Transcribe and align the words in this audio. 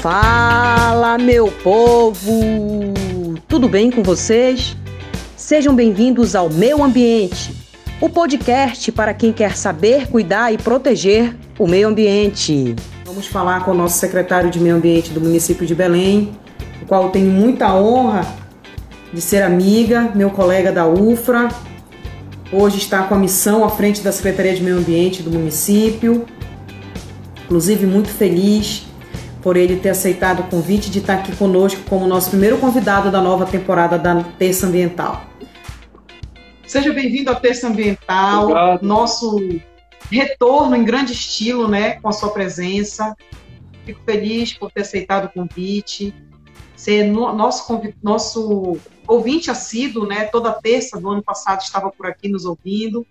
Fala, 0.00 1.18
meu 1.18 1.48
povo! 1.62 2.32
Tudo 3.46 3.68
bem 3.68 3.90
com 3.90 4.02
vocês? 4.02 4.74
Sejam 5.36 5.74
bem-vindos 5.74 6.34
ao 6.34 6.48
Meu 6.48 6.82
Ambiente, 6.82 7.54
o 8.00 8.08
podcast 8.08 8.90
para 8.92 9.12
quem 9.12 9.30
quer 9.30 9.54
saber, 9.58 10.08
cuidar 10.08 10.54
e 10.54 10.56
proteger 10.56 11.36
o 11.58 11.66
meio 11.66 11.86
ambiente. 11.86 12.74
Vamos 13.04 13.26
falar 13.26 13.62
com 13.62 13.72
o 13.72 13.74
nosso 13.74 13.98
secretário 13.98 14.50
de 14.50 14.58
Meio 14.58 14.76
Ambiente 14.76 15.10
do 15.10 15.20
município 15.20 15.66
de 15.66 15.74
Belém, 15.74 16.32
o 16.80 16.86
qual 16.86 17.10
tenho 17.10 17.30
muita 17.30 17.74
honra 17.74 18.26
de 19.12 19.20
ser 19.20 19.42
amiga, 19.42 20.10
meu 20.14 20.30
colega 20.30 20.72
da 20.72 20.88
UFRA. 20.88 21.50
Hoje 22.50 22.78
está 22.78 23.02
com 23.02 23.14
a 23.14 23.18
missão 23.18 23.62
à 23.62 23.68
frente 23.68 24.00
da 24.00 24.12
Secretaria 24.12 24.54
de 24.54 24.62
Meio 24.62 24.78
Ambiente 24.78 25.22
do 25.22 25.30
município. 25.30 26.24
Inclusive, 27.44 27.84
muito 27.84 28.08
feliz 28.08 28.88
por 29.42 29.56
ele 29.56 29.76
ter 29.76 29.90
aceitado 29.90 30.40
o 30.40 30.44
convite 30.44 30.90
de 30.90 30.98
estar 30.98 31.14
aqui 31.14 31.34
conosco 31.36 31.80
como 31.88 32.06
nosso 32.06 32.30
primeiro 32.30 32.58
convidado 32.58 33.10
da 33.10 33.20
nova 33.20 33.46
temporada 33.46 33.98
da 33.98 34.22
Terça 34.22 34.66
Ambiental. 34.66 35.24
Seja 36.66 36.92
bem-vindo 36.92 37.30
ao 37.30 37.36
Terça 37.36 37.68
Ambiental, 37.68 38.44
Obrigado. 38.44 38.82
nosso 38.82 39.38
retorno 40.10 40.76
em 40.76 40.84
grande 40.84 41.12
estilo, 41.12 41.66
né, 41.66 41.92
com 42.00 42.08
a 42.08 42.12
sua 42.12 42.30
presença. 42.30 43.16
Fico 43.84 44.00
feliz 44.04 44.52
por 44.54 44.70
ter 44.70 44.82
aceitado 44.82 45.24
o 45.26 45.28
convite, 45.30 46.14
ser 46.76 47.04
no, 47.04 47.32
nosso, 47.32 47.80
nosso 48.02 48.78
ouvinte 49.06 49.50
assíduo, 49.50 50.06
né, 50.06 50.26
toda 50.26 50.52
terça 50.52 51.00
do 51.00 51.10
ano 51.10 51.22
passado 51.22 51.60
estava 51.60 51.90
por 51.90 52.06
aqui 52.06 52.28
nos 52.28 52.44
ouvindo. 52.44 53.06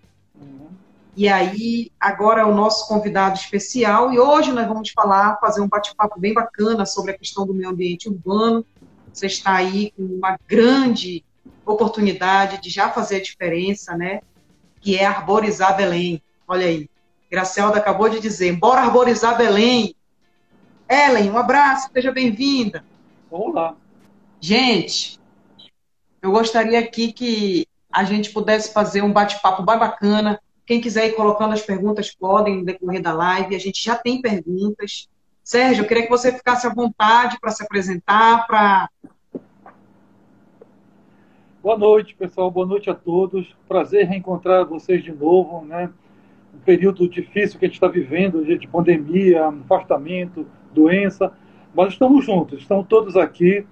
E 1.16 1.28
aí, 1.28 1.90
agora 1.98 2.42
é 2.42 2.44
o 2.44 2.54
nosso 2.54 2.86
convidado 2.86 3.36
especial, 3.36 4.12
e 4.12 4.18
hoje 4.18 4.52
nós 4.52 4.66
vamos 4.66 4.90
falar, 4.90 5.38
fazer 5.40 5.60
um 5.60 5.68
bate-papo 5.68 6.20
bem 6.20 6.32
bacana 6.32 6.86
sobre 6.86 7.10
a 7.10 7.18
questão 7.18 7.44
do 7.44 7.52
meio 7.52 7.70
ambiente 7.70 8.08
urbano. 8.08 8.64
Você 9.12 9.26
está 9.26 9.54
aí 9.54 9.92
com 9.96 10.02
uma 10.02 10.38
grande 10.46 11.24
oportunidade 11.66 12.60
de 12.60 12.70
já 12.70 12.88
fazer 12.90 13.16
a 13.16 13.22
diferença, 13.22 13.96
né? 13.96 14.20
Que 14.80 14.96
é 14.96 15.04
arborizar 15.04 15.76
Belém. 15.76 16.22
Olha 16.46 16.66
aí, 16.66 16.88
Gracelda 17.30 17.78
acabou 17.78 18.08
de 18.08 18.20
dizer, 18.20 18.56
bora 18.56 18.80
arborizar 18.80 19.36
Belém. 19.36 19.94
Ellen, 20.88 21.30
um 21.30 21.38
abraço, 21.38 21.90
seja 21.92 22.12
bem-vinda. 22.12 22.84
Vamos 23.30 23.54
lá. 23.54 23.74
Gente, 24.40 25.20
eu 26.22 26.30
gostaria 26.30 26.78
aqui 26.78 27.12
que 27.12 27.66
a 27.92 28.04
gente 28.04 28.30
pudesse 28.30 28.72
fazer 28.72 29.02
um 29.02 29.12
bate-papo 29.12 29.62
bem 29.62 29.78
bacana 29.78 30.40
quem 30.70 30.80
quiser 30.80 31.08
ir 31.08 31.14
colocando 31.14 31.52
as 31.52 31.62
perguntas, 31.62 32.14
podem 32.14 32.58
no 32.58 32.64
decorrer 32.64 33.02
da 33.02 33.12
live. 33.12 33.56
A 33.56 33.58
gente 33.58 33.84
já 33.84 33.96
tem 33.96 34.22
perguntas. 34.22 35.08
Sérgio, 35.42 35.82
eu 35.82 35.88
queria 35.88 36.04
que 36.04 36.08
você 36.08 36.32
ficasse 36.32 36.64
à 36.64 36.72
vontade 36.72 37.40
para 37.40 37.50
se 37.50 37.64
apresentar, 37.64 38.46
para. 38.46 38.88
Boa 41.60 41.76
noite, 41.76 42.14
pessoal. 42.14 42.52
Boa 42.52 42.64
noite 42.64 42.88
a 42.88 42.94
todos. 42.94 43.52
Prazer 43.66 44.06
reencontrar 44.06 44.64
vocês 44.64 45.02
de 45.02 45.10
novo, 45.10 45.66
né? 45.66 45.90
Um 46.54 46.60
período 46.60 47.08
difícil 47.08 47.58
que 47.58 47.64
a 47.64 47.68
gente 47.68 47.74
está 47.74 47.88
vivendo, 47.88 48.44
de 48.44 48.68
pandemia, 48.68 49.48
afastamento, 49.48 50.46
doença, 50.72 51.32
mas 51.74 51.94
estamos 51.94 52.24
juntos, 52.24 52.60
estamos 52.60 52.86
todos 52.86 53.16
aqui. 53.16 53.66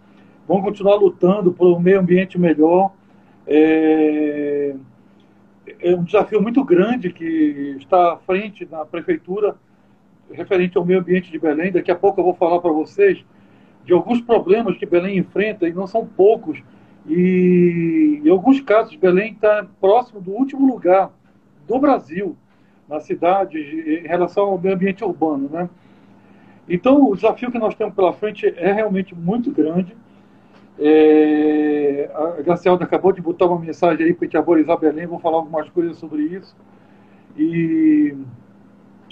Vamos 0.48 0.64
continuar 0.64 0.96
lutando 0.96 1.52
por 1.52 1.72
um 1.76 1.78
meio 1.78 2.00
ambiente 2.00 2.36
melhor. 2.36 2.90
É 3.46 4.74
é 5.80 5.94
um 5.94 6.02
desafio 6.02 6.40
muito 6.40 6.62
grande 6.64 7.12
que 7.12 7.76
está 7.78 8.14
à 8.14 8.16
frente 8.16 8.64
da 8.64 8.84
prefeitura 8.84 9.56
referente 10.30 10.76
ao 10.76 10.84
meio 10.84 11.00
ambiente 11.00 11.30
de 11.30 11.38
Belém. 11.38 11.72
Daqui 11.72 11.90
a 11.90 11.96
pouco 11.96 12.20
eu 12.20 12.24
vou 12.24 12.34
falar 12.34 12.60
para 12.60 12.70
vocês 12.70 13.24
de 13.84 13.92
alguns 13.92 14.20
problemas 14.20 14.76
que 14.76 14.84
Belém 14.84 15.18
enfrenta 15.18 15.66
e 15.68 15.72
não 15.72 15.86
são 15.86 16.06
poucos. 16.06 16.62
E 17.06 18.20
em 18.24 18.28
alguns 18.28 18.60
casos 18.60 18.94
Belém 18.96 19.32
está 19.32 19.66
próximo 19.80 20.20
do 20.20 20.32
último 20.32 20.66
lugar 20.66 21.10
do 21.66 21.78
Brasil 21.78 22.36
na 22.88 23.00
cidade 23.00 23.58
em 23.58 24.06
relação 24.06 24.44
ao 24.44 24.58
meio 24.58 24.74
ambiente 24.74 25.04
urbano, 25.04 25.48
né? 25.50 25.68
Então 26.68 27.10
o 27.10 27.14
desafio 27.14 27.50
que 27.50 27.58
nós 27.58 27.74
temos 27.74 27.94
pela 27.94 28.12
frente 28.12 28.46
é 28.46 28.72
realmente 28.72 29.14
muito 29.14 29.50
grande. 29.50 29.96
É, 30.80 32.10
a 32.14 32.42
Graciela 32.42 32.78
acabou 32.80 33.12
de 33.12 33.20
botar 33.20 33.46
uma 33.46 33.58
mensagem 33.58 34.06
aí 34.06 34.14
para 34.14 34.26
gente 34.26 34.36
arborizar 34.36 34.78
Belém, 34.78 35.06
vou 35.06 35.18
falar 35.18 35.38
algumas 35.38 35.68
coisas 35.70 35.96
sobre 35.96 36.22
isso. 36.22 36.56
E 37.36 38.16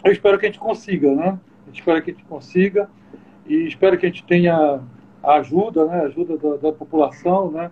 eu 0.05 0.13
espero 0.13 0.39
que 0.39 0.47
a 0.47 0.49
gente 0.49 0.61
consiga, 0.61 1.13
né? 1.13 1.39
Espera 1.73 2.01
que 2.01 2.11
a 2.11 2.15
gente 2.15 2.25
consiga 2.25 2.89
e 3.47 3.67
espero 3.67 3.99
que 3.99 4.07
a 4.07 4.09
gente 4.09 4.25
tenha 4.25 4.81
a 5.23 5.35
ajuda, 5.35 5.87
né? 5.87 6.01
A 6.01 6.07
ajuda 6.07 6.39
da, 6.39 6.57
da 6.57 6.73
população, 6.73 7.51
né? 7.51 7.71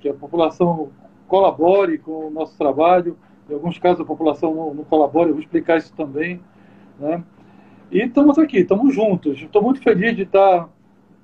Que 0.00 0.08
a 0.08 0.14
população 0.14 0.90
colabore 1.28 1.98
com 1.98 2.26
o 2.26 2.30
nosso 2.30 2.58
trabalho. 2.58 3.16
Em 3.48 3.54
alguns 3.54 3.78
casos 3.78 4.00
a 4.00 4.04
população 4.04 4.54
não, 4.54 4.74
não 4.74 4.84
colabora, 4.84 5.28
eu 5.28 5.34
vou 5.34 5.42
explicar 5.42 5.78
isso 5.78 5.94
também, 5.94 6.40
né? 6.98 7.22
E 7.90 8.02
estamos 8.02 8.38
aqui, 8.38 8.58
estamos 8.58 8.94
juntos. 8.94 9.40
Estou 9.40 9.62
muito 9.62 9.80
feliz 9.80 10.14
de 10.16 10.22
estar 10.22 10.68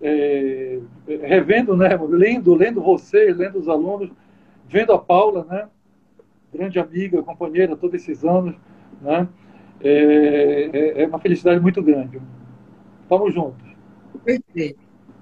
é, 0.04 0.80
revendo, 1.22 1.74
né, 1.74 1.96
lendo, 1.96 2.54
lendo 2.54 2.82
você, 2.82 3.32
lendo 3.32 3.58
os 3.58 3.68
alunos, 3.68 4.10
vendo 4.68 4.92
a 4.92 4.98
Paula, 4.98 5.46
né, 5.48 5.66
grande 6.52 6.78
amiga, 6.78 7.22
companheira, 7.22 7.74
todos 7.74 8.02
esses 8.02 8.22
anos, 8.22 8.54
né, 9.00 9.26
é, 9.80 10.70
é, 10.72 11.02
é 11.02 11.06
uma 11.06 11.18
felicidade 11.18 11.58
muito 11.58 11.82
grande. 11.82 12.20
Estamos 13.02 13.32
juntos. 13.32 13.66
Perfeito. 14.22 14.78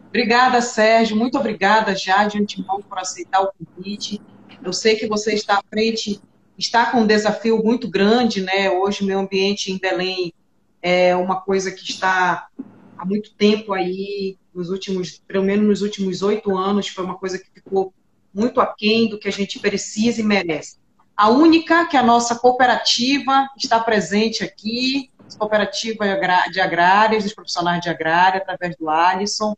Obrigada, 0.08 0.60
Sérgio. 0.60 1.16
Muito 1.16 1.38
obrigada 1.38 1.94
já 1.94 2.26
de 2.26 2.38
antemão 2.38 2.82
por 2.82 2.98
aceitar 2.98 3.40
o 3.40 3.52
convite. 3.52 4.20
Eu 4.62 4.72
sei 4.72 4.96
que 4.96 5.06
você 5.06 5.32
está 5.32 5.58
à 5.58 5.62
frente, 5.70 6.20
está 6.58 6.90
com 6.90 6.98
um 6.98 7.06
desafio 7.06 7.62
muito 7.62 7.88
grande, 7.88 8.42
né? 8.42 8.70
Hoje 8.70 9.04
meio 9.04 9.20
ambiente 9.20 9.72
em 9.72 9.78
Belém 9.78 10.32
é 10.82 11.14
uma 11.16 11.40
coisa 11.40 11.70
que 11.70 11.84
está 11.84 12.48
há 12.98 13.06
muito 13.06 13.34
tempo 13.34 13.72
aí 13.72 14.36
nos 14.54 14.70
últimos, 14.70 15.22
pelo 15.26 15.44
menos 15.44 15.66
nos 15.66 15.82
últimos 15.82 16.22
oito 16.22 16.56
anos, 16.56 16.88
foi 16.88 17.04
uma 17.04 17.18
coisa 17.18 17.38
que 17.38 17.50
ficou 17.52 17.92
muito 18.32 18.60
aquém 18.60 19.08
do 19.08 19.18
que 19.18 19.28
a 19.28 19.32
gente 19.32 19.58
precisa 19.58 20.20
e 20.20 20.24
merece. 20.24 20.78
A 21.16 21.28
única 21.28 21.86
que 21.86 21.96
a 21.96 22.02
nossa 22.02 22.34
cooperativa 22.36 23.48
está 23.56 23.78
presente 23.78 24.42
aqui, 24.42 25.10
cooperativa 25.38 26.04
de 26.50 26.60
agrárias, 26.60 27.24
dos 27.24 27.34
profissionais 27.34 27.80
de 27.80 27.88
agrária, 27.88 28.38
através 28.38 28.76
do 28.76 28.88
Alisson, 28.88 29.56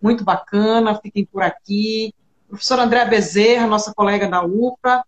muito 0.00 0.24
bacana, 0.24 1.00
fiquem 1.00 1.24
por 1.24 1.42
aqui. 1.42 2.12
Professor 2.48 2.78
André 2.78 3.04
Bezerra, 3.06 3.66
nossa 3.66 3.92
colega 3.94 4.28
da 4.28 4.42
UPA. 4.42 5.04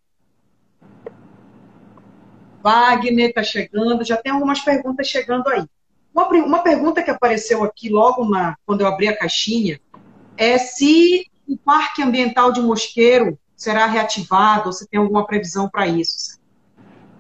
Wagner 2.63 3.29
está 3.29 3.43
chegando, 3.43 4.05
já 4.05 4.17
tem 4.17 4.33
algumas 4.33 4.61
perguntas 4.61 5.07
chegando 5.07 5.49
aí. 5.49 5.65
Uma, 6.17 6.29
uma 6.29 6.59
pergunta 6.61 7.03
que 7.03 7.11
apareceu 7.11 7.63
aqui 7.63 7.91
logo 7.91 8.27
na, 8.27 8.57
quando 8.65 8.81
eu 8.81 8.87
abri 8.87 9.07
a 9.07 9.15
caixinha 9.15 9.79
é 10.39 10.57
se 10.57 11.27
o 11.47 11.59
Parque 11.59 12.03
Ambiental 12.03 12.51
de 12.51 12.63
Mosqueiro 12.63 13.39
será 13.55 13.85
reativado, 13.85 14.69
ou 14.69 14.73
se 14.73 14.89
tem 14.89 14.99
alguma 14.99 15.27
previsão 15.27 15.69
para 15.69 15.87
isso. 15.87 16.41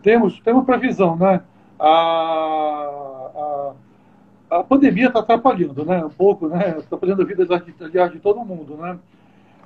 Temos, 0.03 0.41
temos 0.41 0.65
previsão, 0.65 1.15
né? 1.15 1.43
A, 1.79 3.75
a, 4.51 4.59
a 4.59 4.65
pandemia 4.65 5.09
está 5.09 5.21
atrapalhando, 5.21 5.85
né? 5.85 6.03
Um 6.03 6.11
pouco, 6.11 6.49
né? 6.49 6.69
Está 6.69 6.81
atrapalhando 6.81 7.21
a 7.21 7.25
vida, 7.27 7.47
aliás, 7.81 8.12
de 8.12 8.19
todo 8.19 8.45
mundo, 8.47 8.79
né? 8.79 8.99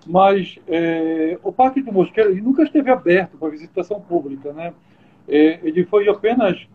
Mas 0.04 0.58
é, 0.66 1.38
o 1.44 1.52
Parque 1.52 1.80
de 1.80 1.92
Mosqueiro 1.92 2.30
ele 2.30 2.40
nunca 2.40 2.64
esteve 2.64 2.90
aberto 2.90 3.36
para 3.38 3.48
visitação 3.48 4.00
pública, 4.00 4.52
né? 4.52 4.74
É, 5.28 5.60
ele 5.62 5.84
foi 5.84 6.08
apenas 6.08 6.66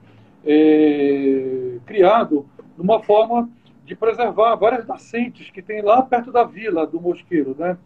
é, 0.45 1.77
criado 1.85 2.45
numa 2.77 3.01
forma 3.01 3.49
de 3.85 3.95
preservar 3.95 4.55
várias 4.55 4.85
nascentes 4.85 5.49
que 5.51 5.61
tem 5.61 5.81
lá 5.81 6.01
perto 6.01 6.31
da 6.31 6.43
vila 6.43 6.87
do 6.87 6.99
Mosqueiro, 6.99 7.55
né? 7.57 7.77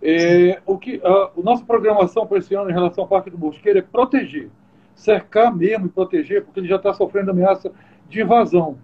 É, 0.00 0.60
o 0.64 0.78
que 0.78 1.00
a, 1.04 1.08
a, 1.08 1.30
nossa 1.42 1.64
programação 1.64 2.26
para 2.26 2.38
esse 2.38 2.54
ano 2.54 2.70
em 2.70 2.72
relação 2.72 3.04
ao 3.04 3.08
Parque 3.08 3.30
do 3.30 3.38
Mosqueiro 3.38 3.80
é 3.80 3.82
proteger, 3.82 4.48
cercar 4.94 5.54
mesmo 5.54 5.86
e 5.86 5.90
proteger, 5.90 6.44
porque 6.44 6.60
ele 6.60 6.68
já 6.68 6.76
está 6.76 6.94
sofrendo 6.94 7.32
ameaça 7.32 7.72
de 8.08 8.22
invasão. 8.22 8.78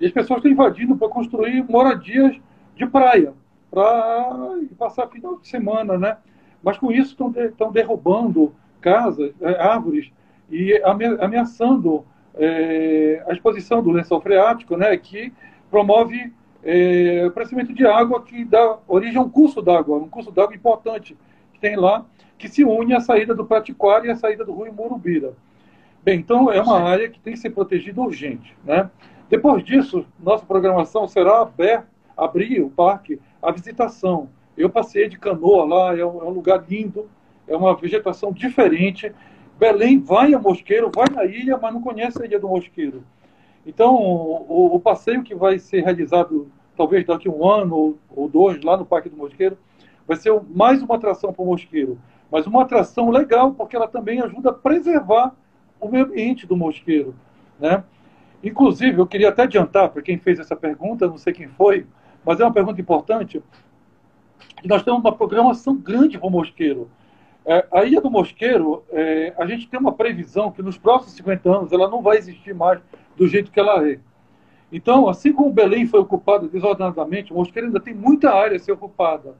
E 0.00 0.06
as 0.06 0.12
pessoas 0.12 0.38
estão 0.38 0.50
invadindo 0.50 0.96
para 0.96 1.08
construir 1.08 1.64
moradias 1.68 2.36
de 2.74 2.84
praia, 2.84 3.32
para 3.70 4.58
passar 4.76 5.06
final 5.08 5.38
de 5.38 5.48
semana, 5.48 5.96
né? 5.96 6.16
Mas 6.62 6.76
com 6.78 6.90
isso 6.90 7.12
estão 7.12 7.30
de, 7.30 7.52
derrubando 7.72 8.52
casas, 8.80 9.32
é, 9.40 9.62
árvores 9.62 10.10
e 10.50 10.80
ameaçando 11.20 12.04
é, 12.36 13.24
a 13.26 13.32
exposição 13.32 13.82
do 13.82 13.90
lençol 13.90 14.20
freático, 14.20 14.76
né, 14.76 14.96
que 14.96 15.32
promove 15.70 16.32
é, 16.62 17.24
o 17.26 17.30
crescimento 17.30 17.72
de 17.72 17.86
água 17.86 18.22
que 18.22 18.44
dá 18.44 18.78
origem 18.86 19.18
a 19.18 19.20
um 19.20 19.28
curso 19.28 19.62
d'água, 19.62 19.98
um 19.98 20.08
curso 20.08 20.30
d'água 20.30 20.54
importante 20.54 21.16
que 21.52 21.60
tem 21.60 21.76
lá, 21.76 22.04
que 22.38 22.48
se 22.48 22.64
une 22.64 22.94
à 22.94 23.00
saída 23.00 23.34
do 23.34 23.46
Pratiquário 23.46 24.06
e 24.06 24.10
à 24.10 24.16
saída 24.16 24.44
do 24.44 24.52
Rio 24.52 24.72
Morubira. 24.72 25.32
Bem, 26.02 26.18
então 26.20 26.52
é 26.52 26.60
uma 26.60 26.80
área 26.80 27.08
que 27.08 27.18
tem 27.18 27.32
que 27.32 27.38
ser 27.38 27.50
protegida 27.50 28.00
urgente. 28.00 28.56
Né? 28.64 28.88
Depois 29.28 29.64
disso, 29.64 30.06
nossa 30.20 30.44
programação 30.44 31.08
será 31.08 31.40
aberta, 31.40 31.88
abrir 32.16 32.62
o 32.62 32.70
parque 32.70 33.20
à 33.42 33.50
visitação. 33.50 34.28
Eu 34.56 34.70
passei 34.70 35.08
de 35.08 35.18
canoa 35.18 35.64
lá, 35.64 35.98
é 35.98 36.04
um, 36.04 36.22
é 36.22 36.24
um 36.24 36.30
lugar 36.30 36.64
lindo, 36.68 37.08
é 37.46 37.56
uma 37.56 37.74
vegetação 37.74 38.32
diferente. 38.32 39.12
Belém 39.58 39.98
vai 39.98 40.34
a 40.34 40.38
Mosqueiro, 40.38 40.90
vai 40.94 41.06
na 41.12 41.24
ilha, 41.24 41.58
mas 41.60 41.72
não 41.72 41.80
conhece 41.80 42.20
a 42.20 42.26
Ilha 42.26 42.38
do 42.38 42.48
Mosqueiro. 42.48 43.02
Então, 43.66 43.94
o, 43.94 44.74
o 44.74 44.80
passeio 44.80 45.22
que 45.22 45.34
vai 45.34 45.58
ser 45.58 45.82
realizado 45.82 46.50
talvez 46.76 47.06
daqui 47.06 47.26
a 47.26 47.32
um 47.32 47.48
ano 47.48 47.98
ou, 48.14 48.28
dois 48.28 48.62
lá 48.62 48.76
no 48.76 48.84
Parque 48.84 49.08
do 49.08 49.16
Mosqueiro, 49.16 49.56
vai 50.06 50.16
ser 50.16 50.38
mais 50.54 50.82
uma 50.82 50.94
atração 50.96 51.32
para 51.32 51.42
o 51.42 51.46
Mosqueiro. 51.46 51.98
Mas 52.30 52.46
uma 52.46 52.62
atração 52.62 53.10
legal, 53.10 53.54
porque 53.54 53.74
ela 53.74 53.88
também 53.88 54.20
ajuda 54.20 54.50
a 54.50 54.52
preservar 54.52 55.34
o 55.80 55.88
meio 55.88 56.04
ambiente 56.04 56.46
do 56.46 56.56
Mosqueiro. 56.56 57.14
Né? 57.58 57.82
Inclusive, 58.44 59.00
eu 59.00 59.06
queria 59.06 59.30
até 59.30 59.42
adiantar 59.42 59.88
para 59.88 60.02
quem 60.02 60.18
fez 60.18 60.38
essa 60.38 60.54
pergunta, 60.54 61.06
não 61.06 61.18
sei 61.18 61.32
quem 61.32 61.48
foi, 61.48 61.86
mas 62.24 62.38
é 62.40 62.44
uma 62.44 62.52
pergunta 62.52 62.80
importante. 62.80 63.42
Nós 64.64 64.82
temos 64.82 65.00
uma 65.00 65.12
programação 65.12 65.74
grande 65.74 66.18
para 66.18 66.26
o 66.26 66.30
Mosqueiro. 66.30 66.90
É, 67.46 67.64
a 67.72 67.84
Ilha 67.84 68.00
do 68.00 68.10
Mosqueiro, 68.10 68.82
é, 68.90 69.32
a 69.38 69.46
gente 69.46 69.68
tem 69.68 69.78
uma 69.78 69.92
previsão 69.92 70.50
que 70.50 70.60
nos 70.60 70.76
próximos 70.76 71.14
50 71.14 71.48
anos 71.48 71.72
ela 71.72 71.88
não 71.88 72.02
vai 72.02 72.18
existir 72.18 72.52
mais 72.52 72.80
do 73.16 73.28
jeito 73.28 73.52
que 73.52 73.60
ela 73.60 73.88
é. 73.88 74.00
Então, 74.72 75.08
assim 75.08 75.32
como 75.32 75.52
Belém 75.52 75.86
foi 75.86 76.00
ocupada 76.00 76.48
desordenadamente, 76.48 77.32
o 77.32 77.36
Mosqueiro 77.36 77.68
ainda 77.68 77.78
tem 77.78 77.94
muita 77.94 78.34
área 78.34 78.56
a 78.56 78.58
ser 78.58 78.72
ocupada. 78.72 79.36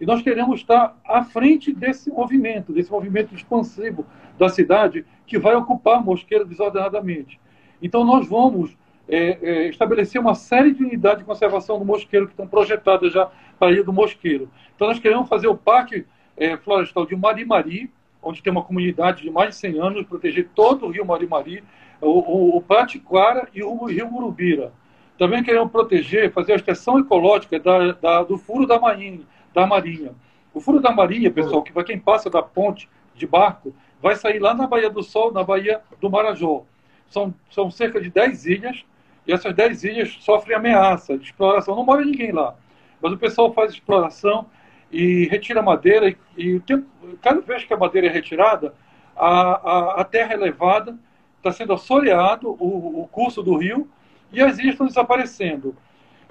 E 0.00 0.06
nós 0.06 0.22
queremos 0.22 0.60
estar 0.60 0.96
à 1.04 1.24
frente 1.24 1.72
desse 1.72 2.08
movimento, 2.10 2.72
desse 2.72 2.92
movimento 2.92 3.34
expansivo 3.34 4.06
da 4.38 4.48
cidade 4.48 5.04
que 5.26 5.36
vai 5.36 5.56
ocupar 5.56 6.00
Mosqueiro 6.00 6.44
desordenadamente. 6.44 7.40
Então, 7.82 8.04
nós 8.04 8.28
vamos 8.28 8.78
é, 9.08 9.38
é, 9.42 9.68
estabelecer 9.68 10.20
uma 10.20 10.36
série 10.36 10.72
de 10.72 10.84
unidades 10.84 11.18
de 11.18 11.24
conservação 11.24 11.76
do 11.76 11.84
Mosqueiro 11.84 12.26
que 12.26 12.34
estão 12.34 12.46
projetadas 12.46 13.12
já 13.12 13.28
para 13.58 13.68
a 13.68 13.72
Ilha 13.72 13.82
do 13.82 13.92
Mosqueiro. 13.92 14.48
Então, 14.76 14.86
nós 14.86 15.00
queremos 15.00 15.28
fazer 15.28 15.48
o 15.48 15.56
Parque 15.56 16.06
é, 16.38 16.56
Florestal 16.56 17.06
de 17.06 17.16
Marimari, 17.16 17.90
onde 18.22 18.42
tem 18.42 18.50
uma 18.50 18.62
comunidade 18.62 19.22
de 19.22 19.30
mais 19.30 19.50
de 19.50 19.56
100 19.56 19.80
anos, 19.80 20.06
proteger 20.06 20.48
todo 20.54 20.86
o 20.86 20.90
rio 20.90 21.04
Marimari, 21.04 21.62
o, 22.00 22.08
o, 22.08 22.56
o 22.56 22.62
Patiquara 22.62 23.48
e 23.54 23.62
o 23.62 23.84
rio 23.84 24.10
Murubira. 24.10 24.72
Também 25.18 25.42
queremos 25.42 25.70
proteger, 25.72 26.32
fazer 26.32 26.52
a 26.52 26.56
extensão 26.56 26.98
ecológica 26.98 27.58
da, 27.58 27.92
da, 27.92 28.22
do 28.22 28.38
furo 28.38 28.66
da 28.66 28.78
marinha, 28.78 29.20
da 29.52 29.66
Marinha. 29.66 30.12
O 30.54 30.60
furo 30.60 30.80
da 30.80 30.92
Marinha, 30.92 31.30
pessoal, 31.30 31.62
que 31.62 31.72
para 31.72 31.84
quem 31.84 31.98
passa 31.98 32.30
da 32.30 32.40
ponte 32.40 32.88
de 33.16 33.26
barco, 33.26 33.74
vai 34.00 34.14
sair 34.14 34.38
lá 34.38 34.54
na 34.54 34.66
Baía 34.66 34.88
do 34.88 35.02
Sol, 35.02 35.32
na 35.32 35.42
Baía 35.42 35.80
do 36.00 36.08
Marajó. 36.08 36.64
São, 37.08 37.34
são 37.50 37.70
cerca 37.70 38.00
de 38.00 38.10
10 38.10 38.46
ilhas, 38.46 38.84
e 39.26 39.32
essas 39.32 39.52
10 39.54 39.84
ilhas 39.84 40.16
sofrem 40.20 40.56
ameaça 40.56 41.18
de 41.18 41.24
exploração. 41.24 41.74
Não 41.74 41.84
mora 41.84 42.04
ninguém 42.04 42.30
lá. 42.30 42.54
Mas 43.02 43.12
o 43.12 43.18
pessoal 43.18 43.52
faz 43.52 43.72
exploração 43.72 44.46
e 44.90 45.26
retira 45.28 45.62
madeira, 45.62 46.08
e, 46.08 46.16
e 46.36 46.60
tempo, 46.60 46.86
cada 47.20 47.40
vez 47.40 47.64
que 47.64 47.74
a 47.74 47.76
madeira 47.76 48.06
é 48.06 48.10
retirada, 48.10 48.74
a, 49.16 49.28
a, 49.28 50.00
a 50.00 50.04
terra 50.04 50.34
é 50.34 50.36
levada, 50.36 50.98
está 51.36 51.52
sendo 51.52 51.72
assoreado 51.72 52.50
o, 52.58 53.02
o 53.02 53.08
curso 53.08 53.42
do 53.42 53.56
rio, 53.56 53.88
e 54.32 54.40
as 54.40 54.58
ilhas 54.58 54.72
estão 54.72 54.86
desaparecendo. 54.86 55.76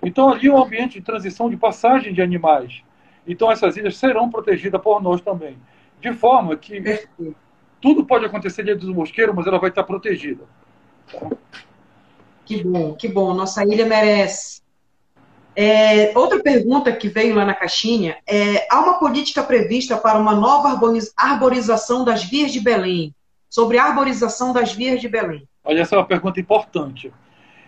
Então, 0.04 0.30
ali 0.30 0.48
é 0.48 0.54
um 0.54 0.62
ambiente 0.62 1.00
de 1.00 1.06
transição 1.06 1.50
de 1.50 1.58
passagem 1.58 2.14
de 2.14 2.22
animais. 2.22 2.84
Então, 3.28 3.52
essas 3.52 3.76
ilhas 3.76 3.98
serão 3.98 4.30
protegidas 4.30 4.82
por 4.82 5.02
nós 5.02 5.22
também. 5.22 5.58
De 6.00 6.14
forma 6.14 6.56
que 6.56 7.08
tudo 7.82 8.06
pode 8.06 8.26
acontecer 8.26 8.64
dentro 8.64 8.86
do 8.86 8.94
mosqueiro, 8.94 9.34
mas 9.36 9.48
ela 9.48 9.60
vai 9.60 9.70
estar 9.70 9.84
protegida. 9.84 10.44
Que 12.46 12.64
bom, 12.64 12.94
que 12.94 13.08
bom. 13.08 13.34
Nossa 13.34 13.64
ilha 13.64 13.86
merece. 13.86 14.62
É, 15.60 16.16
outra 16.16 16.40
pergunta 16.40 16.92
que 16.92 17.10
veio 17.10 17.34
lá 17.34 17.44
na 17.44 17.56
caixinha 17.56 18.20
é: 18.28 18.68
há 18.70 18.80
uma 18.80 19.00
política 19.00 19.42
prevista 19.42 19.98
para 19.98 20.20
uma 20.20 20.36
nova 20.36 20.80
arborização 21.18 22.06
das 22.06 22.24
vias 22.24 22.54
de 22.54 22.60
Belém? 22.60 23.12
Sobre 23.50 23.80
a 23.80 23.86
arborização 23.86 24.54
das 24.54 24.74
vias 24.74 25.02
de 25.02 25.08
Belém. 25.08 25.48
Olha, 25.64 25.82
essa 25.82 25.96
é 25.96 25.98
uma 25.98 26.06
pergunta 26.06 26.40
importante. 26.40 27.12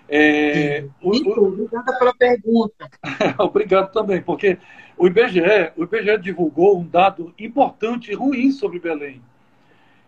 É, 0.07 0.85
o, 1.01 1.09
o... 1.09 1.47
Obrigada 1.47 1.97
pela 1.97 2.13
pergunta. 2.13 2.89
Obrigado 3.39 3.91
também, 3.91 4.21
porque 4.21 4.59
o 4.95 5.07
IBGE, 5.07 5.71
o 5.75 5.83
IBGE 5.83 6.17
divulgou 6.19 6.77
um 6.77 6.85
dado 6.85 7.33
importante 7.39 8.11
e 8.11 8.13
ruim 8.13 8.51
sobre 8.51 8.79
Belém. 8.79 9.19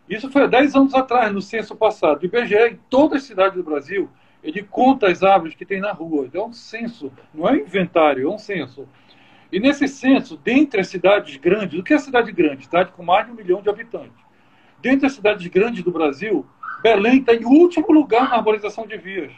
Isso 0.08 0.30
foi 0.30 0.44
há 0.44 0.48
10 0.48 0.76
anos 0.76 0.94
atrás, 0.94 1.34
no 1.34 1.42
censo 1.42 1.76
passado. 1.76 2.22
O 2.22 2.26
IBGE, 2.26 2.56
em 2.56 2.80
todas 2.90 3.24
as 3.24 3.28
cidades 3.28 3.56
do 3.56 3.64
Brasil, 3.64 4.08
ele 4.44 4.64
conta 4.64 5.08
as 5.08 5.24
árvores 5.24 5.56
que 5.56 5.66
tem 5.66 5.80
na 5.80 5.92
rua. 5.92 6.30
É 6.34 6.40
um 6.40 6.54
censo, 6.54 7.12
não 7.34 7.48
é 7.48 7.54
um 7.54 7.58
inventário, 7.58 8.28
é 8.28 8.32
um 8.32 8.38
censo. 8.38 8.88
E 9.52 9.60
nesse 9.60 9.88
censo, 9.88 10.38
dentre 10.38 10.80
as 10.80 10.88
cidades 10.88 11.36
grandes, 11.38 11.80
o 11.80 11.84
que 11.84 11.94
é 11.94 11.98
cidade 11.98 12.32
grande? 12.32 12.66
Cidade 12.66 12.92
com 12.92 13.04
mais 13.04 13.26
de 13.26 13.32
um 13.32 13.36
milhão 13.36 13.62
de 13.62 13.70
habitantes. 13.70 14.22
Dentre 14.82 15.06
as 15.06 15.14
cidades 15.14 15.46
grandes 15.48 15.84
do 15.84 15.92
Brasil, 15.92 16.46
Belém 16.82 17.20
está 17.20 17.36
em 17.36 17.46
último 17.46 17.92
lugar 17.92 18.30
na 18.30 18.38
arborização 18.38 18.88
de 18.88 18.98
vias. 18.98 19.32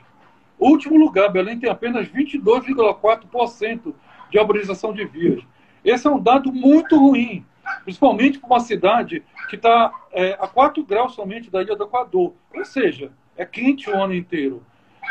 Último 0.58 0.98
lugar, 0.98 1.30
Belém 1.30 1.60
tem 1.60 1.70
apenas 1.70 2.08
22,4% 2.08 3.94
de 4.30 4.40
arborização 4.40 4.94
de 4.94 5.04
vias. 5.04 5.44
Esse 5.84 6.08
é 6.08 6.10
um 6.10 6.20
dado 6.20 6.54
muito 6.54 6.98
ruim, 6.98 7.46
principalmente 7.84 8.40
para 8.40 8.48
uma 8.48 8.60
cidade 8.60 9.24
que 9.50 9.56
está 9.56 9.92
é, 10.12 10.38
a 10.40 10.48
4 10.48 10.84
graus 10.86 11.14
somente 11.16 11.50
da 11.50 11.62
Ilha 11.62 11.76
do 11.76 11.84
Equador. 11.84 12.34
Ou 12.56 12.66
seja, 12.66 13.12
é 13.36 13.46
quente 13.46 13.90
o 13.90 14.02
ano 14.02 14.14
inteiro. 14.14 14.64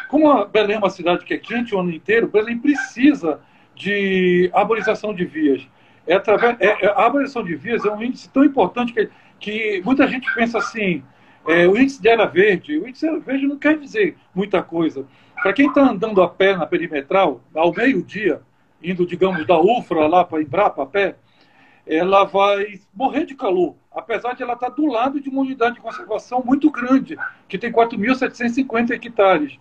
Como 0.08 0.30
a 0.30 0.44
Belém 0.44 0.76
é 0.76 0.78
uma 0.78 0.90
cidade 0.90 1.24
que 1.24 1.34
é 1.34 1.38
quente 1.38 1.74
o 1.74 1.80
ano 1.80 1.90
inteiro, 1.90 2.28
Belém 2.28 2.58
precisa 2.58 3.40
de 3.74 4.50
arborização 4.52 5.14
de 5.14 5.24
vias. 5.24 5.66
É 6.06 6.14
através, 6.14 6.56
é, 6.60 6.84
é, 6.84 6.88
a 6.88 7.04
arborização 7.04 7.44
de 7.44 7.54
vias 7.54 7.84
é 7.84 7.90
um 7.90 8.02
índice 8.02 8.28
tão 8.28 8.44
importante 8.44 8.92
que, 8.92 9.08
que 9.38 9.82
muita 9.84 10.06
gente 10.08 10.32
pensa 10.34 10.58
assim, 10.58 11.02
é, 11.46 11.66
o 11.66 11.76
índice 11.76 12.00
de 12.00 12.08
área 12.08 12.26
verde, 12.26 12.78
o 12.78 12.88
índice 12.88 13.08
de 13.08 13.18
verde 13.20 13.46
não 13.46 13.58
quer 13.58 13.78
dizer 13.78 14.16
muita 14.34 14.62
coisa. 14.62 15.06
Para 15.42 15.52
quem 15.52 15.68
está 15.68 15.82
andando 15.82 16.22
a 16.22 16.28
pé 16.28 16.56
na 16.56 16.66
perimetral, 16.66 17.40
ao 17.54 17.72
meio-dia, 17.72 18.40
indo, 18.82 19.06
digamos, 19.06 19.46
da 19.46 19.58
UFRA 19.60 20.06
lá 20.06 20.24
para 20.24 20.42
Embrapa 20.42 20.82
a 20.82 20.86
pé, 20.86 21.16
ela 21.86 22.24
vai 22.24 22.80
morrer 22.94 23.24
de 23.26 23.34
calor, 23.34 23.74
apesar 23.92 24.34
de 24.34 24.42
ela 24.42 24.52
estar 24.54 24.70
tá 24.70 24.76
do 24.76 24.86
lado 24.86 25.20
de 25.20 25.28
uma 25.28 25.40
unidade 25.40 25.76
de 25.76 25.80
conservação 25.80 26.42
muito 26.44 26.70
grande, 26.70 27.16
que 27.48 27.58
tem 27.58 27.72
4.750 27.72 28.90
hectares. 28.92 29.58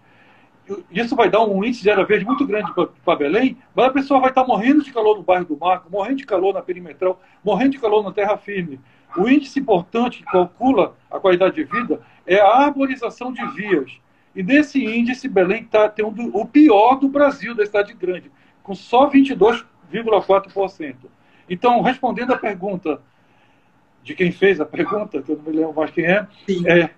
Isso 0.92 1.16
vai 1.16 1.30
dar 1.30 1.42
um 1.42 1.64
índice 1.64 1.84
de 1.84 1.90
área 1.90 2.06
verde 2.06 2.26
muito 2.26 2.46
grande 2.46 2.72
para 2.74 3.16
Belém, 3.16 3.58
mas 3.76 3.86
a 3.86 3.92
pessoa 3.92 4.20
vai 4.20 4.30
estar 4.30 4.42
tá 4.42 4.48
morrendo 4.48 4.84
de 4.84 4.92
calor 4.92 5.18
no 5.18 5.24
bairro 5.24 5.46
do 5.46 5.58
Marco, 5.58 5.90
morrendo 5.92 6.18
de 6.18 6.26
calor 6.26 6.54
na 6.54 6.62
perimetral, 6.62 7.22
morrendo 7.44 7.72
de 7.72 7.80
calor 7.80 8.04
na 8.04 8.12
terra 8.12 8.38
firme. 8.38 8.80
O 9.18 9.28
índice 9.28 9.60
importante 9.60 10.20
que 10.20 10.26
calcula 10.26 10.96
a 11.10 11.20
qualidade 11.20 11.56
de 11.56 11.64
vida 11.64 12.02
é 12.26 12.40
a 12.40 12.48
arborização 12.48 13.32
de 13.32 13.46
vias. 13.54 13.92
E 14.36 14.42
nesse 14.42 14.84
índice, 14.84 15.28
Belém 15.28 15.64
está 15.64 15.90
tendo 15.90 16.36
o 16.36 16.46
pior 16.46 16.96
do 16.96 17.10
Brasil, 17.10 17.54
da 17.54 17.66
cidade 17.66 17.94
grande, 17.94 18.32
com 18.64 18.74
só 18.74 19.10
22,4%. 19.10 20.96
Então, 21.50 21.82
respondendo 21.82 22.34
a 22.34 22.38
pergunta 22.38 23.02
de 24.04 24.16
quem 24.16 24.32
fez 24.32 24.62
a 24.62 24.66
pergunta, 24.66 25.22
que 25.22 25.32
eu 25.32 25.38
não 25.38 25.44
me 25.44 25.52
lembro 25.52 25.74
mais 25.74 25.92
quem 25.92 26.06
é, 26.06 26.26
é, 26.66 26.90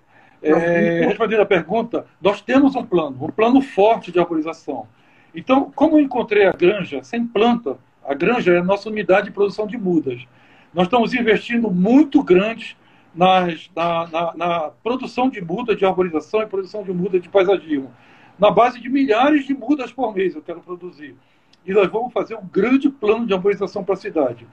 é 0.49 1.05
respondendo 1.05 1.41
a 1.41 1.45
pergunta, 1.45 2.05
nós 2.21 2.41
temos 2.41 2.75
um 2.75 2.85
plano, 2.85 3.17
um 3.21 3.29
plano 3.29 3.61
forte 3.61 4.11
de 4.11 4.19
arborização. 4.19 4.87
Então, 5.33 5.71
como 5.75 5.97
eu 5.97 6.01
encontrei 6.01 6.45
a 6.45 6.51
granja 6.51 7.03
sem 7.03 7.25
planta, 7.25 7.77
a 8.05 8.13
granja 8.13 8.53
é 8.53 8.59
a 8.59 8.63
nossa 8.63 8.89
unidade 8.89 9.27
de 9.27 9.33
produção 9.33 9.65
de 9.65 9.77
mudas. 9.77 10.25
Nós 10.73 10.87
estamos 10.87 11.13
investindo 11.13 11.71
muito 11.71 12.21
grande 12.23 12.77
nas, 13.15 13.69
na, 13.75 14.07
na, 14.07 14.33
na, 14.35 14.59
produção 14.83 15.29
de 15.29 15.39
muda 15.39 15.75
de 15.75 15.85
arborização 15.85 16.41
e 16.41 16.47
produção 16.47 16.83
de 16.83 16.91
muda 16.91 17.19
de 17.19 17.29
paisagismo. 17.29 17.91
Na 18.37 18.49
base 18.49 18.79
de 18.79 18.89
milhares 18.89 19.45
de 19.45 19.53
mudas 19.53 19.91
por 19.91 20.13
mês 20.13 20.35
eu 20.35 20.41
quero 20.41 20.61
produzir. 20.61 21.15
E 21.65 21.71
nós 21.71 21.89
vamos 21.89 22.11
fazer 22.11 22.35
um 22.35 22.45
grande 22.45 22.89
plano 22.89 23.25
de 23.25 23.33
arborização 23.33 23.83
para 23.83 23.93
a 23.93 23.97
cidade. 23.97 24.47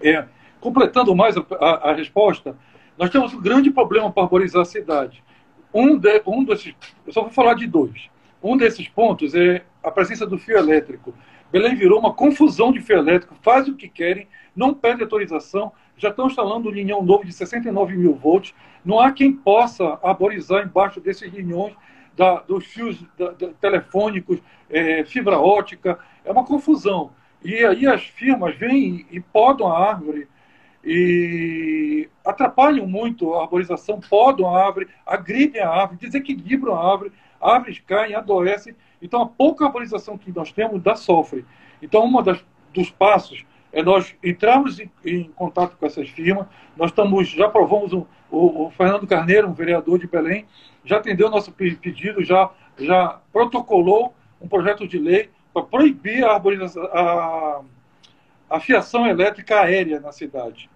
É, 0.00 0.24
completando 0.60 1.14
mais 1.14 1.36
a, 1.36 1.44
a, 1.60 1.90
a, 1.90 1.94
resposta, 1.94 2.56
nós 2.98 3.10
temos 3.10 3.34
um 3.34 3.40
grande 3.40 3.70
problema 3.70 4.10
para 4.10 4.22
arborizar 4.22 4.62
a 4.62 4.64
cidade. 4.64 5.22
Um, 5.72 5.98
de, 5.98 6.22
um 6.26 6.44
desses, 6.44 6.74
eu 7.06 7.12
só 7.12 7.22
vou 7.22 7.30
falar 7.30 7.54
de 7.54 7.66
dois. 7.66 8.08
Um 8.42 8.56
desses 8.56 8.88
pontos 8.88 9.34
é 9.34 9.64
a 9.82 9.90
presença 9.90 10.26
do 10.26 10.38
fio 10.38 10.56
elétrico. 10.56 11.14
Belém 11.50 11.74
virou 11.74 11.98
uma 11.98 12.12
confusão 12.12 12.72
de 12.72 12.80
fio 12.80 12.98
elétrico, 12.98 13.36
faz 13.42 13.68
o 13.68 13.74
que 13.74 13.88
querem, 13.88 14.26
não 14.54 14.74
pede 14.74 15.02
autorização, 15.02 15.72
já 15.96 16.08
estão 16.08 16.26
instalando 16.26 16.68
um 16.68 16.72
linhão 16.72 17.02
novo 17.02 17.24
de 17.24 17.32
69 17.32 17.96
mil 17.96 18.14
volts. 18.14 18.54
Não 18.84 19.00
há 19.00 19.12
quem 19.12 19.32
possa 19.32 19.98
arborizar 20.02 20.64
embaixo 20.64 21.00
desses 21.00 21.32
linhões 21.32 21.74
da, 22.16 22.40
dos 22.40 22.64
fios 22.66 23.02
da, 23.18 23.30
da, 23.32 23.48
telefônicos, 23.60 24.38
é, 24.70 25.04
fibra 25.04 25.38
ótica. 25.38 25.98
É 26.24 26.32
uma 26.32 26.44
confusão. 26.44 27.10
E 27.44 27.64
aí 27.64 27.86
as 27.86 28.04
firmas 28.04 28.56
vêm 28.56 29.06
e 29.10 29.20
podam 29.20 29.68
a 29.68 29.90
árvore 29.90 30.28
e 30.88 32.08
atrapalham 32.24 32.86
muito 32.86 33.34
a 33.34 33.42
arborização, 33.42 33.98
podam 33.98 34.54
a 34.54 34.64
árvore, 34.64 34.86
agridem 35.04 35.60
a 35.60 35.68
árvore, 35.68 35.98
desequilibram 35.98 36.76
a 36.76 36.92
árvore, 36.92 37.12
árvores 37.40 37.80
caem, 37.80 38.14
adoecem. 38.14 38.72
Então, 39.02 39.20
a 39.22 39.26
pouca 39.26 39.66
arborização 39.66 40.16
que 40.16 40.30
nós 40.30 40.52
temos 40.52 40.80
dá 40.80 40.94
sofre. 40.94 41.44
Então, 41.82 42.06
um 42.06 42.22
dos 42.72 42.88
passos 42.90 43.44
é 43.72 43.82
nós 43.82 44.14
entrarmos 44.22 44.78
em, 44.78 44.88
em, 45.04 45.24
contato 45.24 45.76
com 45.76 45.84
essas 45.84 46.08
firmas. 46.08 46.46
Nós 46.76 46.90
estamos, 46.90 47.28
já 47.30 47.46
aprovamos 47.46 47.92
o, 47.92 48.06
o, 48.30 48.66
o, 48.66 48.70
Fernando 48.70 49.08
Carneiro, 49.08 49.48
um 49.48 49.54
vereador 49.54 49.98
de 49.98 50.06
Belém, 50.06 50.46
já 50.84 50.98
atendeu 50.98 51.28
nosso 51.28 51.50
pedido, 51.50 52.22
já, 52.22 52.48
já 52.78 53.20
protocolou 53.32 54.14
um 54.40 54.46
projeto 54.46 54.86
de 54.86 54.98
lei 54.98 55.30
para 55.52 55.64
proibir 55.64 56.24
a, 56.24 56.36
a, 56.36 57.60
a 58.48 58.60
fiação 58.60 59.06
elétrica 59.06 59.60
aérea 59.60 60.00
na 60.00 60.12
cidade. 60.12 60.70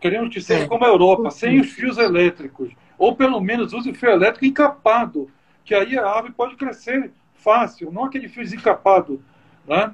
Queremos 0.00 0.32
que 0.32 0.40
seja 0.40 0.66
como 0.66 0.84
a 0.84 0.88
Europa, 0.88 1.30
sem 1.30 1.60
os 1.60 1.70
fios 1.70 1.98
elétricos. 1.98 2.72
Ou 2.96 3.14
pelo 3.14 3.40
menos 3.40 3.72
use 3.72 3.90
o 3.90 3.94
fio 3.94 4.10
elétrico 4.10 4.46
encapado, 4.46 5.30
que 5.64 5.74
aí 5.74 5.98
a 5.98 6.06
árvore 6.06 6.32
pode 6.32 6.56
crescer 6.56 7.12
fácil, 7.34 7.92
não 7.92 8.04
aquele 8.04 8.28
fio 8.28 8.42
desencapado. 8.42 9.22
Né? 9.66 9.92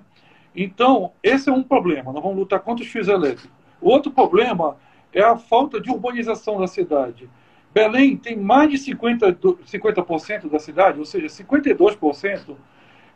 Então, 0.55 1.13
esse 1.23 1.49
é 1.49 1.53
um 1.53 1.63
problema. 1.63 2.13
Nós 2.13 2.23
vamos 2.23 2.39
lutar 2.39 2.61
contra 2.61 2.85
os 2.85 2.91
fios 2.91 3.09
elétricos. 3.09 3.51
O 3.81 3.91
outro 3.91 4.11
problema 4.11 4.77
é 5.13 5.23
a 5.23 5.37
falta 5.37 5.81
de 5.81 5.91
urbanização 5.91 6.61
da 6.61 6.67
cidade. 6.67 7.29
Belém 7.75 8.17
tem 8.17 8.37
mais 8.37 8.71
de 8.71 8.79
50%, 8.79 9.59
50 9.67 10.49
da 10.49 10.59
cidade, 10.59 10.99
ou 10.99 11.05
seja, 11.05 11.27
52% 11.27 12.57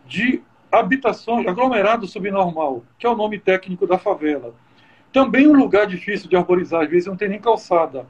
de 0.07 0.43
habitações, 0.71 1.47
aglomerado 1.47 2.07
subnormal, 2.07 2.85
que 2.99 3.07
é 3.07 3.11
o 3.11 3.17
nome 3.17 3.39
técnico 3.39 3.87
da 3.87 3.99
favela. 3.99 4.55
Também 5.13 5.49
um 5.49 5.55
lugar 5.55 5.87
difícil 5.87 6.29
de 6.29 6.37
arborizar, 6.37 6.83
às 6.83 6.91
vezes 6.91 7.07
não 7.07 7.17
tem 7.17 7.29
nem 7.29 7.41
calçada. 7.41 8.07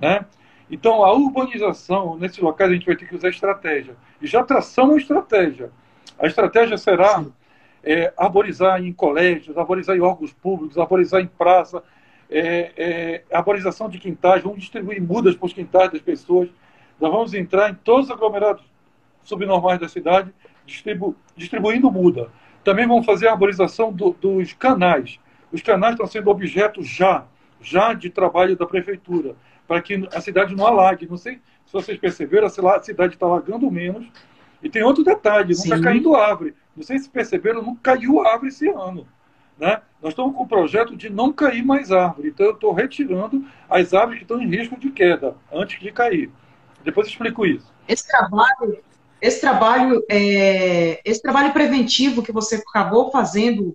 Né? 0.00 0.24
Então, 0.70 1.04
a 1.04 1.12
urbanização, 1.12 2.16
nesses 2.16 2.38
locais, 2.38 2.70
a 2.70 2.74
gente 2.74 2.86
vai 2.86 2.96
ter 2.96 3.06
que 3.06 3.16
usar 3.16 3.28
estratégia. 3.28 3.96
E 4.22 4.26
já 4.26 4.42
traçamos 4.44 4.92
uma 4.92 5.00
estratégia. 5.00 5.70
A 6.18 6.26
estratégia 6.26 6.78
será 6.78 7.24
é, 7.82 8.12
arborizar 8.16 8.82
em 8.82 8.92
colégios, 8.92 9.58
arborizar 9.58 9.96
em 9.96 10.00
órgãos 10.00 10.32
públicos, 10.32 10.78
arborizar 10.78 11.20
em 11.20 11.26
praça, 11.26 11.82
é, 12.30 12.72
é, 12.76 13.22
arborização 13.32 13.88
de 13.88 13.98
quintais, 13.98 14.42
vamos 14.42 14.60
distribuir 14.60 15.02
mudas 15.02 15.36
para 15.36 15.46
os 15.46 15.52
quintais 15.52 15.92
das 15.92 16.00
pessoas. 16.00 16.48
Nós 17.00 17.12
vamos 17.12 17.34
entrar 17.34 17.70
em 17.70 17.74
todos 17.74 18.06
os 18.06 18.10
aglomerados 18.10 18.64
subnormais 19.22 19.78
da 19.80 19.88
cidade, 19.88 20.32
distribu 20.66 21.16
distribuindo 21.36 21.90
muda. 21.90 22.28
Também 22.62 22.86
vamos 22.86 23.04
fazer 23.04 23.28
a 23.28 23.32
arborização 23.32 23.92
do, 23.92 24.12
dos 24.12 24.52
canais. 24.54 25.18
Os 25.52 25.62
canais 25.62 25.94
estão 25.94 26.06
sendo 26.06 26.30
objeto 26.30 26.82
já, 26.82 27.26
já 27.60 27.92
de 27.92 28.10
trabalho 28.10 28.56
da 28.56 28.66
prefeitura, 28.66 29.36
para 29.68 29.82
que 29.82 30.08
a 30.12 30.20
cidade 30.20 30.54
não 30.54 30.66
alague. 30.66 31.06
Não 31.08 31.16
sei 31.16 31.40
se 31.66 31.72
vocês 31.72 31.98
perceberam, 31.98 32.46
a 32.46 32.50
cidade 32.50 33.14
está 33.14 33.26
alagando 33.26 33.70
menos. 33.70 34.06
E 34.62 34.70
tem 34.70 34.82
outro 34.82 35.04
detalhe, 35.04 35.54
não 35.54 35.62
está 35.62 35.80
caindo 35.80 36.16
árvore. 36.16 36.54
Não 36.74 36.82
sei 36.82 36.98
se 36.98 37.08
perceberam, 37.08 37.62
não 37.62 37.76
caiu 37.76 38.26
árvore 38.26 38.48
esse 38.48 38.68
ano. 38.68 39.06
Né? 39.58 39.80
Nós 40.02 40.12
estamos 40.12 40.34
com 40.34 40.42
o 40.42 40.48
projeto 40.48 40.96
de 40.96 41.08
não 41.10 41.32
cair 41.32 41.64
mais 41.64 41.92
árvore. 41.92 42.28
Então, 42.28 42.46
eu 42.46 42.52
estou 42.52 42.72
retirando 42.72 43.44
as 43.68 43.94
árvores 43.94 44.18
que 44.18 44.24
estão 44.24 44.40
em 44.40 44.48
risco 44.48 44.78
de 44.78 44.90
queda 44.90 45.36
antes 45.52 45.78
de 45.80 45.92
cair. 45.92 46.30
Depois 46.82 47.06
eu 47.06 47.12
explico 47.12 47.46
isso. 47.46 47.72
Esse 47.86 48.08
trabalho, 48.08 48.78
esse 49.24 49.40
trabalho, 49.40 50.04
é, 50.10 51.00
esse 51.02 51.22
trabalho 51.22 51.50
preventivo 51.54 52.22
que 52.22 52.30
você 52.30 52.56
acabou 52.56 53.10
fazendo 53.10 53.74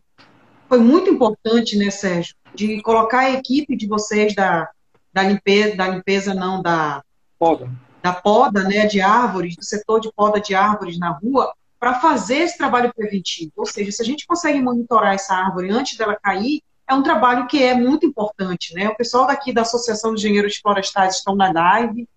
foi 0.67 0.77
muito 0.77 1.09
importante, 1.09 1.75
né, 1.75 1.89
Sérgio? 1.89 2.35
De 2.53 2.79
colocar 2.83 3.21
a 3.21 3.31
equipe 3.31 3.75
de 3.75 3.87
vocês 3.87 4.35
da, 4.35 4.69
da 5.11 5.23
limpeza, 5.23 5.75
da 5.75 5.87
limpeza 5.87 6.35
não, 6.35 6.61
da 6.61 7.03
poda. 7.39 7.67
da 8.03 8.13
poda, 8.13 8.61
né, 8.63 8.85
de 8.85 9.01
árvores, 9.01 9.55
do 9.55 9.65
setor 9.65 9.99
de 9.99 10.11
poda 10.13 10.39
de 10.39 10.53
árvores 10.53 10.99
na 10.99 11.09
rua, 11.09 11.51
para 11.79 11.99
fazer 11.99 12.41
esse 12.41 12.55
trabalho 12.55 12.93
preventivo. 12.93 13.51
Ou 13.57 13.65
seja, 13.65 13.91
se 13.91 14.03
a 14.03 14.05
gente 14.05 14.27
consegue 14.27 14.61
monitorar 14.61 15.15
essa 15.15 15.33
árvore 15.33 15.71
antes 15.71 15.97
dela 15.97 16.15
cair, 16.21 16.61
é 16.87 16.93
um 16.93 17.01
trabalho 17.01 17.47
que 17.47 17.63
é 17.63 17.73
muito 17.73 18.05
importante. 18.05 18.75
Né? 18.75 18.87
O 18.87 18.95
pessoal 18.95 19.25
daqui 19.25 19.51
da 19.51 19.63
Associação 19.63 20.13
de 20.13 20.19
Engenheiros 20.19 20.57
Florestais 20.57 21.15
estão 21.15 21.35
na 21.35 21.51
live, 21.51 22.07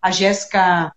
a 0.00 0.10
Jéssica 0.10 0.94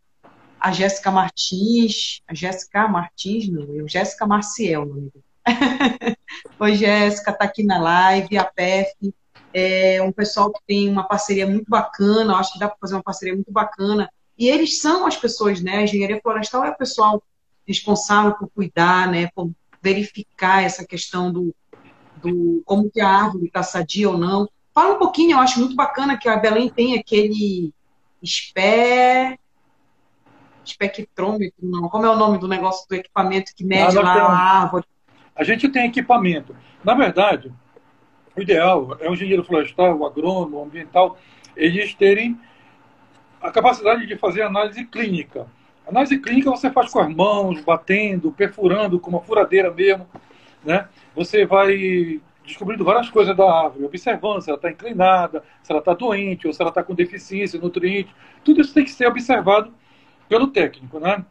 a 0.64 0.72
Jéssica 0.72 1.12
Martins, 1.12 2.22
a 2.26 2.34
Jéssica 2.34 2.88
Martins, 2.88 3.50
não, 3.50 3.64
eu, 3.76 3.86
Jéssica 3.86 4.26
Marciel, 4.26 4.86
não 4.86 5.12
Oi, 6.58 6.76
Jéssica, 6.76 7.32
está 7.32 7.44
aqui 7.44 7.64
na 7.64 7.82
live, 7.82 8.38
a 8.38 8.46
PEF, 8.46 9.14
é 9.54 10.02
um 10.02 10.14
pessoal 10.14 10.54
que 10.54 10.62
tem 10.66 10.90
uma 10.90 11.04
parceria 11.06 11.46
muito 11.46 11.70
bacana, 11.70 12.38
acho 12.38 12.54
que 12.54 12.60
dá 12.60 12.70
para 12.70 12.78
fazer 12.80 12.96
uma 12.96 13.04
parceria 13.04 13.36
muito 13.36 13.52
bacana, 13.52 14.10
e 14.40 14.48
eles 14.48 14.80
são 14.80 15.06
as 15.06 15.18
pessoas, 15.18 15.60
né, 15.60 15.80
a 15.80 15.84
engenharia 15.84 16.22
florestal 16.24 16.64
é 16.64 16.70
o 16.70 16.78
pessoal 16.78 17.22
responsável 17.68 18.34
por 18.38 18.48
cuidar, 18.48 19.12
né, 19.12 19.28
por 19.36 19.52
verificar 19.82 20.64
essa 20.64 20.86
questão 20.86 21.30
do, 21.30 21.54
do 22.22 22.64
como 22.64 22.90
que 22.90 23.02
a 23.02 23.10
árvore 23.10 23.48
está 23.48 23.64
sadia 23.64 24.10
ou 24.10 24.18
não. 24.18 24.50
Fala 24.74 24.96
um 24.96 24.98
pouquinho, 24.98 25.32
eu 25.32 25.40
acho 25.40 25.60
muito 25.60 25.76
bacana 25.76 26.18
que 26.18 26.30
a 26.30 26.38
Belém 26.38 26.70
tem 26.70 26.98
aquele 26.98 27.74
espé 28.22 29.38
espectrômetro, 30.70 31.58
não. 31.62 31.90
Como 31.90 32.06
é 32.06 32.10
o 32.10 32.16
nome 32.16 32.38
do 32.38 32.48
negócio 32.48 32.88
do 32.88 32.96
equipamento 32.96 33.52
que 33.56 33.64
mede 33.64 33.98
ah, 33.98 34.02
lá 34.02 34.14
temos, 34.14 34.30
a 34.30 34.34
árvore? 34.34 34.86
A 35.36 35.44
gente 35.44 35.70
tem 35.70 35.86
equipamento. 35.86 36.56
Na 36.84 36.94
verdade, 36.94 37.52
o 38.36 38.42
ideal 38.42 38.98
é 39.00 39.10
o 39.10 39.14
engenheiro 39.14 39.44
florestal, 39.44 39.98
o 39.98 40.06
agrônomo, 40.06 40.58
o 40.58 40.64
ambiental, 40.64 41.18
eles 41.56 41.94
terem 41.94 42.40
a 43.42 43.52
capacidade 43.52 44.06
de 44.08 44.18
fazer 44.18 44.42
análise 44.42 44.86
clínica. 44.86 45.48
Análise 45.88 46.18
clínica 46.18 46.50
você 46.50 46.72
faz 46.72 46.92
com 46.92 47.00
as 47.00 47.14
mãos, 47.14 47.62
batendo, 47.62 48.32
perfurando 48.32 49.00
com 49.00 49.10
uma 49.10 49.22
furadeira 49.22 49.72
mesmo. 49.72 50.08
Né? 50.64 50.88
Você 51.16 51.46
vai 51.46 52.22
descobrindo 52.46 52.84
várias 52.84 53.10
coisas 53.10 53.36
da 53.36 53.50
árvore, 53.50 53.86
observando 53.86 54.42
se 54.42 54.50
ela 54.50 54.58
está 54.58 54.70
inclinada, 54.70 55.44
se 55.62 55.72
ela 55.72 55.80
está 55.80 55.94
doente, 55.94 56.48
ou 56.48 56.54
se 56.54 56.62
ela 56.62 56.70
está 56.70 56.84
com 56.84 56.94
deficiência, 56.94 57.60
nutriente. 57.60 58.14
Tudo 58.44 58.62
isso 58.62 58.74
tem 58.74 58.84
que 58.84 58.92
ser 58.92 59.08
observado 59.08 59.74
pelo 60.28 60.48
técnico. 60.48 61.00
Né? 61.00 61.24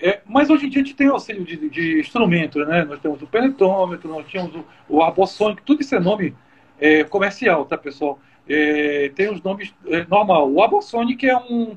É, 0.00 0.20
mas 0.26 0.48
hoje 0.48 0.66
em 0.66 0.70
dia 0.70 0.82
a 0.82 0.84
gente 0.84 0.96
tem 0.96 1.08
auxílio 1.08 1.44
de, 1.44 1.68
de 1.68 2.00
instrumentos, 2.00 2.66
né? 2.66 2.84
Nós 2.84 3.00
temos 3.00 3.20
o 3.20 3.26
penetômetro, 3.26 4.08
nós 4.08 4.26
temos 4.30 4.54
o, 4.54 4.64
o 4.88 5.02
arbossônico, 5.02 5.62
tudo 5.62 5.82
isso 5.82 5.94
é 5.94 6.00
nome 6.00 6.34
é, 6.80 7.04
comercial, 7.04 7.66
tá, 7.66 7.76
pessoal? 7.76 8.18
É, 8.48 9.10
tem 9.14 9.30
os 9.30 9.42
nomes 9.42 9.74
é, 9.86 10.04
normal. 10.06 10.50
O 10.50 10.62
arbossônico 10.62 11.26
é 11.26 11.36
um 11.36 11.76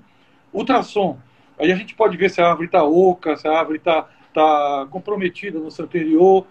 ultrassom. 0.53 1.19
Aí 1.59 1.71
a 1.71 1.75
gente 1.75 1.93
pode 1.95 2.15
ver 2.15 2.29
se 2.29 2.41
a 2.41 2.47
árvore 2.47 2.67
está 2.67 2.83
oca, 2.83 3.35
se 3.35 3.47
a 3.47 3.59
árvore 3.59 3.77
está 3.77 4.07
tá 4.33 4.87
comprometida 4.89 5.59
no 5.59 5.69
seu 5.69 5.85
interior. 5.85 6.47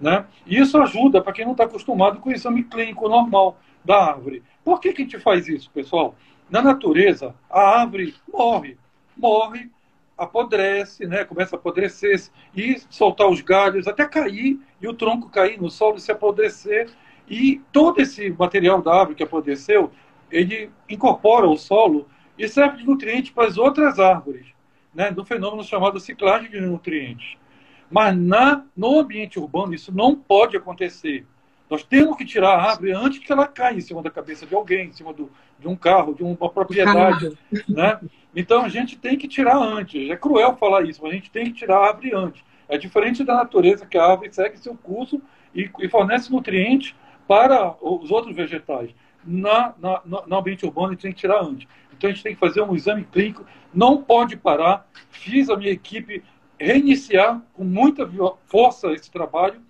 Né? 0.00 0.26
E 0.46 0.58
isso 0.58 0.76
ajuda 0.78 1.22
para 1.22 1.32
quem 1.32 1.44
não 1.44 1.52
está 1.52 1.64
acostumado 1.64 2.20
com 2.20 2.28
o 2.28 2.32
exame 2.32 2.64
clínico 2.64 3.08
normal 3.08 3.58
da 3.84 3.96
árvore. 3.96 4.42
Por 4.62 4.80
que, 4.80 4.92
que 4.92 5.02
a 5.02 5.04
gente 5.04 5.18
faz 5.18 5.48
isso, 5.48 5.70
pessoal? 5.70 6.14
Na 6.50 6.60
natureza, 6.60 7.34
a 7.50 7.80
árvore 7.80 8.14
morre. 8.30 8.76
Morre, 9.16 9.70
apodrece, 10.16 11.06
né? 11.06 11.24
começa 11.24 11.56
a 11.56 11.58
apodrecer 11.58 12.20
e 12.54 12.80
soltar 12.88 13.28
os 13.28 13.40
galhos, 13.40 13.86
até 13.86 14.06
cair 14.06 14.60
e 14.80 14.88
o 14.88 14.94
tronco 14.94 15.28
cair 15.28 15.60
no 15.60 15.70
solo 15.70 15.96
e 15.96 16.00
se 16.00 16.12
apodrecer. 16.12 16.90
E 17.28 17.60
todo 17.72 18.00
esse 18.00 18.30
material 18.30 18.82
da 18.82 18.92
árvore 18.92 19.16
que 19.16 19.22
apodreceu, 19.22 19.90
ele 20.30 20.70
incorpora 20.88 21.48
o 21.48 21.56
solo 21.56 22.06
e 22.38 22.48
serve 22.48 22.78
de 22.78 22.86
nutriente 22.86 23.32
para 23.32 23.46
as 23.46 23.56
outras 23.56 23.98
árvores, 23.98 24.46
né, 24.94 25.10
do 25.10 25.24
fenômeno 25.24 25.64
chamado 25.64 25.98
ciclagem 26.00 26.50
de 26.50 26.60
nutrientes. 26.60 27.36
Mas 27.90 28.16
na, 28.16 28.64
no 28.76 28.98
ambiente 28.98 29.38
urbano 29.38 29.74
isso 29.74 29.94
não 29.94 30.16
pode 30.16 30.56
acontecer. 30.56 31.26
Nós 31.70 31.82
temos 31.82 32.16
que 32.16 32.24
tirar 32.24 32.50
a 32.50 32.70
árvore 32.70 32.92
antes 32.92 33.18
que 33.20 33.32
ela 33.32 33.46
caia 33.46 33.76
em 33.76 33.80
cima 33.80 34.02
da 34.02 34.10
cabeça 34.10 34.44
de 34.46 34.54
alguém, 34.54 34.88
em 34.88 34.92
cima 34.92 35.12
do, 35.12 35.30
de 35.58 35.66
um 35.66 35.74
carro, 35.74 36.14
de 36.14 36.22
uma 36.22 36.50
propriedade. 36.50 37.36
Né? 37.68 37.98
Então 38.34 38.64
a 38.64 38.68
gente 38.68 38.96
tem 38.96 39.16
que 39.16 39.28
tirar 39.28 39.56
antes. 39.56 40.10
É 40.10 40.16
cruel 40.16 40.56
falar 40.56 40.82
isso, 40.82 41.00
mas 41.02 41.12
a 41.12 41.14
gente 41.14 41.30
tem 41.30 41.46
que 41.46 41.52
tirar 41.52 41.78
a 41.78 41.86
árvore 41.88 42.12
antes. 42.14 42.42
É 42.68 42.76
diferente 42.76 43.22
da 43.22 43.34
natureza, 43.34 43.86
que 43.86 43.98
a 43.98 44.04
árvore 44.04 44.32
segue 44.32 44.58
seu 44.58 44.74
curso 44.74 45.20
e, 45.54 45.70
e 45.80 45.88
fornece 45.88 46.32
nutrientes 46.32 46.94
para 47.28 47.76
os 47.80 48.10
outros 48.10 48.34
vegetais. 48.34 48.90
Na, 49.24 49.74
na, 49.78 50.02
no 50.04 50.36
ambiente 50.36 50.66
urbano 50.66 50.88
a 50.88 50.90
gente 50.92 51.02
tem 51.02 51.12
que 51.12 51.20
tirar 51.20 51.42
antes. 51.42 51.68
Então 51.96 52.10
a 52.10 52.12
gente 52.12 52.22
tem 52.22 52.34
que 52.34 52.40
fazer 52.40 52.60
um 52.60 52.74
exame 52.74 53.04
clínico, 53.04 53.46
não 53.72 54.02
pode 54.02 54.36
parar. 54.36 54.86
Fiz 55.10 55.48
a 55.48 55.56
minha 55.56 55.70
equipe 55.70 56.22
reiniciar 56.58 57.40
com 57.54 57.64
muita 57.64 58.08
força 58.46 58.92
esse 58.92 59.10
trabalho 59.10 59.60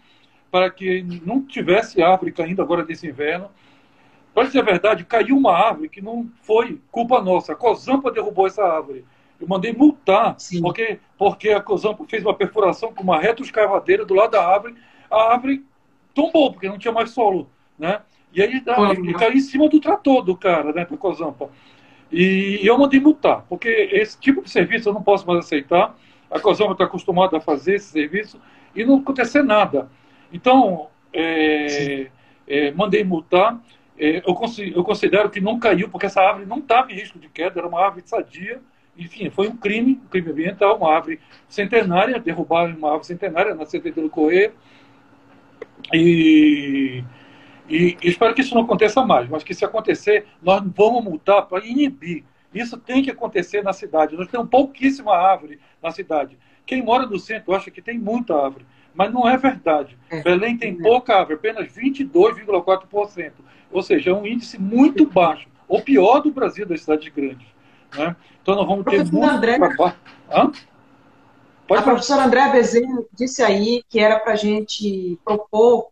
para 0.50 0.70
que 0.70 1.02
não 1.24 1.42
tivesse 1.42 2.02
árvore 2.02 2.32
caindo 2.32 2.62
agora 2.62 2.84
desse 2.84 3.06
inverno. 3.06 3.50
Para 4.34 4.44
dizer 4.44 4.60
a 4.60 4.64
verdade, 4.64 5.04
caiu 5.04 5.36
uma 5.36 5.52
árvore 5.56 5.88
que 5.88 6.02
não 6.02 6.28
foi 6.42 6.80
culpa 6.90 7.22
nossa. 7.22 7.52
A 7.52 7.56
Cozampa 7.56 8.10
derrubou 8.10 8.46
essa 8.46 8.64
árvore. 8.64 9.04
Eu 9.40 9.46
mandei 9.46 9.72
multar, 9.72 10.36
porque, 10.60 10.98
porque 11.16 11.50
a 11.50 11.60
Cozampa 11.60 12.04
fez 12.08 12.24
uma 12.24 12.34
perfuração 12.34 12.92
com 12.92 13.02
uma 13.02 13.18
retroescavadeira 13.18 14.04
do 14.04 14.14
lado 14.14 14.32
da 14.32 14.46
árvore. 14.46 14.74
A 15.10 15.32
árvore 15.32 15.64
tombou, 16.12 16.52
porque 16.52 16.68
não 16.68 16.78
tinha 16.78 16.92
mais 16.92 17.10
solo. 17.10 17.48
Né? 17.78 18.00
E 18.32 18.42
aí 18.42 18.60
caiu 19.16 19.34
em 19.34 19.40
cima 19.40 19.68
do 19.68 19.80
trator 19.80 20.22
do 20.22 20.36
cara, 20.36 20.72
né, 20.72 20.84
da 20.84 20.96
Cozampa. 20.96 21.48
E 22.10 22.60
eu 22.62 22.76
mandei 22.78 23.00
multar, 23.00 23.44
porque 23.48 23.68
esse 23.92 24.18
tipo 24.18 24.42
de 24.42 24.50
serviço 24.50 24.88
eu 24.88 24.92
não 24.92 25.02
posso 25.02 25.26
mais 25.26 25.40
aceitar. 25.40 25.96
a 26.30 26.38
COSOMA 26.38 26.72
está 26.72 26.84
acostumada 26.84 27.36
a 27.36 27.40
fazer 27.40 27.76
esse 27.76 27.90
serviço 27.90 28.40
e 28.74 28.84
não 28.84 28.98
acontecer 28.98 29.42
nada. 29.42 29.88
Então, 30.32 30.88
é, 31.12 32.08
é, 32.46 32.70
mandei 32.72 33.04
multar. 33.04 33.60
É, 33.98 34.22
eu, 34.26 34.84
considero 34.84 35.30
que 35.30 35.40
não 35.40 35.58
caiu, 35.58 35.88
porque 35.88 36.06
essa 36.06 36.20
árvore 36.20 36.46
não 36.46 36.58
estava 36.58 36.90
em 36.90 36.96
risco 36.96 37.18
de 37.18 37.28
queda, 37.28 37.60
era 37.60 37.68
uma 37.68 37.80
árvore 37.80 38.02
sadia. 38.06 38.60
Enfim, 38.96 39.30
foi 39.30 39.48
um 39.48 39.56
crime, 39.56 40.00
um 40.04 40.08
crime 40.08 40.30
ambiental, 40.30 40.76
uma 40.76 40.92
árvore 40.92 41.20
centenária, 41.48 42.18
derrubar 42.18 42.66
uma 42.76 42.88
árvore 42.88 43.06
centenária 43.06 43.54
na 43.54 43.64
CT 43.64 43.90
do 43.92 44.10
Correio. 44.10 44.52
E, 45.92 47.04
e 47.68 47.96
espero 48.02 48.34
que 48.34 48.40
isso 48.40 48.54
não 48.54 48.62
aconteça 48.62 49.04
mais, 49.04 49.28
mas 49.28 49.42
que 49.42 49.54
se 49.54 49.64
acontecer, 49.64 50.26
nós 50.42 50.62
vamos 50.76 51.04
multar 51.04 51.46
para 51.46 51.64
inibir. 51.64 52.24
Isso 52.52 52.76
tem 52.76 53.02
que 53.02 53.10
acontecer 53.10 53.62
na 53.62 53.72
cidade. 53.72 54.16
Nós 54.16 54.28
temos 54.28 54.48
pouquíssima 54.48 55.12
árvore 55.12 55.58
na 55.82 55.90
cidade. 55.90 56.38
Quem 56.64 56.82
mora 56.82 57.06
no 57.06 57.18
centro 57.18 57.52
acha 57.52 57.70
que 57.70 57.82
tem 57.82 57.98
muita 57.98 58.34
árvore, 58.34 58.64
mas 58.94 59.12
não 59.12 59.28
é 59.28 59.36
verdade. 59.36 59.98
É. 60.08 60.22
Belém 60.22 60.56
tem 60.56 60.76
pouca 60.76 61.16
árvore, 61.16 61.34
apenas 61.34 61.72
22,4%. 61.72 63.32
Ou 63.72 63.82
seja, 63.82 64.10
é 64.10 64.14
um 64.14 64.26
índice 64.26 64.58
muito 64.60 65.06
baixo, 65.06 65.48
o 65.66 65.80
pior 65.80 66.20
do 66.20 66.30
Brasil 66.30 66.64
das 66.64 66.82
cidades 66.82 67.12
grandes. 67.12 67.46
Né? 67.96 68.14
Então 68.40 68.54
nós 68.54 68.66
vamos 68.66 68.84
ter 68.84 69.04
muito 69.10 69.22
André, 69.22 69.58
trabalho. 69.58 69.96
Hã? 70.30 70.52
Pode 71.66 71.80
a 71.80 71.84
professora 71.84 72.24
André 72.24 72.52
Bezerra 72.52 73.02
disse 73.12 73.42
aí 73.42 73.82
que 73.88 73.98
era 73.98 74.20
para 74.20 74.34
a 74.34 74.36
gente 74.36 75.18
propor 75.24 75.88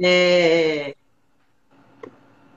é, 0.00 0.94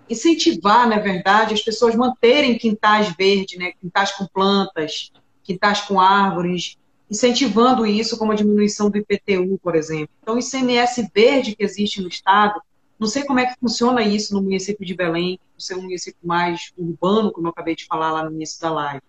incentivar, 0.10 0.88
na 0.88 0.98
verdade, 0.98 1.54
as 1.54 1.62
pessoas 1.62 1.94
manterem 1.94 2.58
quintais 2.58 3.14
verdes, 3.18 3.60
né, 3.60 3.74
quintais 3.80 4.12
com 4.12 4.26
plantas, 4.28 5.12
quintais 5.44 5.82
com 5.82 6.00
árvores, 6.00 6.78
incentivando 7.10 7.86
isso 7.86 8.18
como 8.18 8.32
a 8.32 8.36
diminuição 8.36 8.90
do 8.90 8.98
IPTU, 8.98 9.60
por 9.62 9.76
exemplo. 9.76 10.10
Então, 10.22 10.36
o 10.36 10.40
ICMS 10.40 11.10
verde 11.14 11.56
que 11.56 11.64
existe 11.64 12.02
no 12.02 12.08
Estado, 12.08 12.62
não 13.00 13.08
sei 13.08 13.24
como 13.24 13.40
é 13.40 13.46
que 13.46 13.60
funciona 13.60 14.02
isso 14.02 14.34
no 14.34 14.42
município 14.42 14.86
de 14.86 14.94
Belém, 14.94 15.40
por 15.54 15.62
ser 15.62 15.76
um 15.76 15.82
município 15.82 16.20
mais 16.24 16.72
urbano, 16.78 17.32
como 17.32 17.48
eu 17.48 17.52
acabei 17.52 17.76
de 17.76 17.86
falar 17.86 18.12
lá 18.12 18.24
no 18.24 18.32
início 18.32 18.62
da 18.62 18.72
live. 18.72 19.02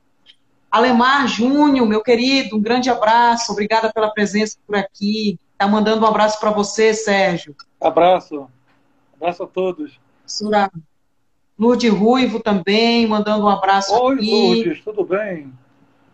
Alemar 0.70 1.28
Júnior, 1.28 1.86
meu 1.86 2.02
querido, 2.02 2.56
um 2.56 2.60
grande 2.60 2.90
abraço, 2.90 3.52
obrigada 3.52 3.92
pela 3.92 4.10
presença 4.10 4.58
por 4.66 4.74
aqui. 4.74 5.38
Está 5.52 5.68
mandando 5.68 6.04
um 6.04 6.08
abraço 6.08 6.40
para 6.40 6.50
você, 6.50 6.92
Sérgio. 6.92 7.54
Abraço. 7.80 8.48
Abraço 9.14 9.44
a 9.44 9.46
todos. 9.46 10.00
Sura. 10.26 10.68
Lourdes 11.56 11.92
Ruivo 11.92 12.40
também, 12.40 13.06
mandando 13.06 13.44
um 13.44 13.48
abraço 13.48 13.94
Oi, 13.94 14.16
aqui. 14.16 14.34
Oi, 14.34 14.54
Lourdes, 14.56 14.84
tudo 14.84 15.04
bem? 15.04 15.52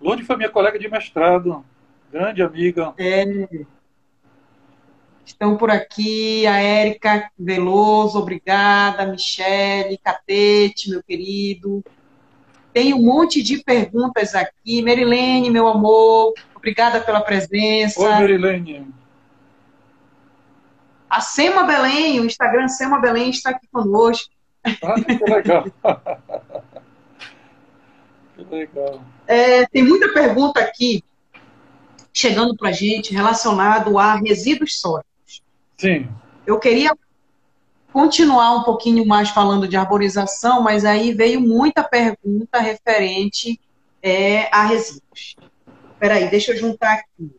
Lourdes 0.01 0.27
foi 0.27 0.37
minha 0.37 0.49
colega 0.49 0.79
de 0.79 0.89
mestrado, 0.89 1.65
grande 2.11 2.43
amiga. 2.43 2.95
É. 2.99 3.25
Estão 5.25 5.57
por 5.57 5.71
aqui 5.71 6.47
a 6.47 6.57
Érica 6.57 7.31
Veloso, 7.39 8.19
obrigada, 8.19 9.07
Michele, 9.07 9.99
Catete, 10.03 10.91
meu 10.91 11.03
querido. 11.03 11.85
Tem 12.73 12.95
um 12.95 13.03
monte 13.03 13.43
de 13.43 13.63
perguntas 13.63 14.35
aqui. 14.35 14.83
Merilene, 14.83 15.51
meu 15.51 15.69
amor, 15.69 16.33
obrigada 16.55 17.01
pela 17.01 17.21
presença. 17.21 18.01
Oi, 18.01 18.15
Merilene. 18.17 18.87
A 21.09 21.21
Sema 21.21 21.65
Belém, 21.65 22.21
o 22.21 22.25
Instagram 22.25 22.69
Sema 22.69 23.01
Belém 23.01 23.31
está 23.31 23.51
aqui 23.51 23.67
conosco. 23.71 24.33
Ah, 24.65 24.95
que 24.95 25.31
legal. 25.31 25.65
legal. 28.51 29.03
É, 29.27 29.67
tem 29.67 29.83
muita 29.83 30.13
pergunta 30.13 30.61
aqui 30.61 31.05
chegando 32.13 32.57
para 32.57 32.71
a 32.71 32.73
gente 32.73 33.13
relacionado 33.13 33.99
a 33.99 34.15
resíduos 34.15 34.81
sólidos. 34.81 35.43
Sim. 35.79 36.09
Eu 36.47 36.59
queria 36.59 36.93
continuar 37.93 38.57
um 38.57 38.63
pouquinho 38.63 39.07
mais 39.07 39.31
falando 39.31 39.67
de 39.67 39.77
arborização, 39.77 40.63
mas 40.63 40.85
aí 40.85 41.13
veio 41.13 41.41
muita 41.41 41.83
pergunta 41.83 42.59
referente 42.59 43.61
é, 44.03 44.49
a 44.55 44.65
resíduos. 44.65 45.37
Espera 45.93 46.15
aí, 46.15 46.31
deixa 46.31 46.53
eu 46.53 46.57
juntar 46.57 46.95
aqui. 46.95 47.31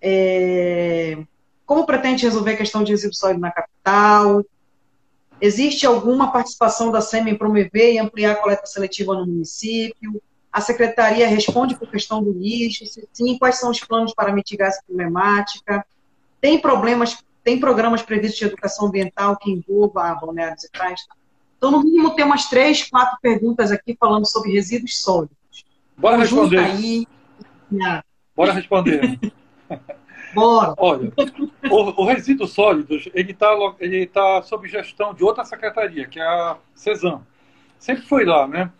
É, 0.00 1.18
como 1.64 1.86
pretende 1.86 2.24
resolver 2.24 2.52
a 2.52 2.56
questão 2.56 2.82
de 2.82 2.92
resíduos 2.92 3.18
sólidos 3.18 3.42
na 3.42 3.52
capital? 3.52 4.44
Existe 5.40 5.86
alguma 5.86 6.30
participação 6.30 6.90
da 6.90 7.00
SEMA 7.00 7.30
em 7.30 7.38
promover 7.38 7.94
e 7.94 7.98
ampliar 7.98 8.32
a 8.32 8.36
coleta 8.36 8.66
seletiva 8.66 9.14
no 9.14 9.26
município? 9.26 10.22
A 10.52 10.60
secretaria 10.60 11.26
responde 11.26 11.76
por 11.76 11.88
questão 11.88 12.22
do 12.22 12.32
lixo? 12.32 12.84
Se 12.86 13.08
sim, 13.12 13.38
quais 13.38 13.58
são 13.58 13.70
os 13.70 13.80
planos 13.80 14.12
para 14.14 14.32
mitigar 14.32 14.68
essa 14.68 14.82
problemática? 14.86 15.84
Tem 16.40 16.60
problemas 16.60 17.24
tem 17.44 17.58
programas 17.58 18.02
previstos 18.02 18.38
de 18.38 18.44
educação 18.44 18.86
ambiental 18.86 19.36
que 19.36 19.50
envolva 19.50 20.04
a 20.04 20.14
balneários 20.14 20.62
e 20.64 20.70
praias? 20.70 21.00
Então, 21.56 21.70
no 21.70 21.82
mínimo, 21.82 22.14
tem 22.14 22.24
umas 22.24 22.48
três, 22.48 22.88
quatro 22.88 23.18
perguntas 23.20 23.72
aqui 23.72 23.96
falando 23.98 24.26
sobre 24.26 24.52
resíduos 24.52 25.00
sólidos. 25.02 25.36
Bora 25.96 26.18
responder. 26.18 26.58
Aí... 26.58 27.06
Bora 28.34 28.52
responder. 28.52 29.18
Bora. 30.34 30.74
Olha, 30.78 31.12
o, 31.70 32.02
o 32.02 32.06
resíduo 32.06 32.46
sólidos, 32.46 33.08
ele 33.12 33.32
está 33.32 33.48
ele 33.78 34.06
tá 34.06 34.42
sob 34.42 34.66
gestão 34.66 35.12
de 35.12 35.22
outra 35.22 35.44
secretaria, 35.44 36.06
que 36.06 36.18
é 36.18 36.24
a 36.24 36.56
CESAM. 36.74 37.20
Sempre 37.78 38.06
foi 38.06 38.24
lá, 38.24 38.46
né? 38.48 38.70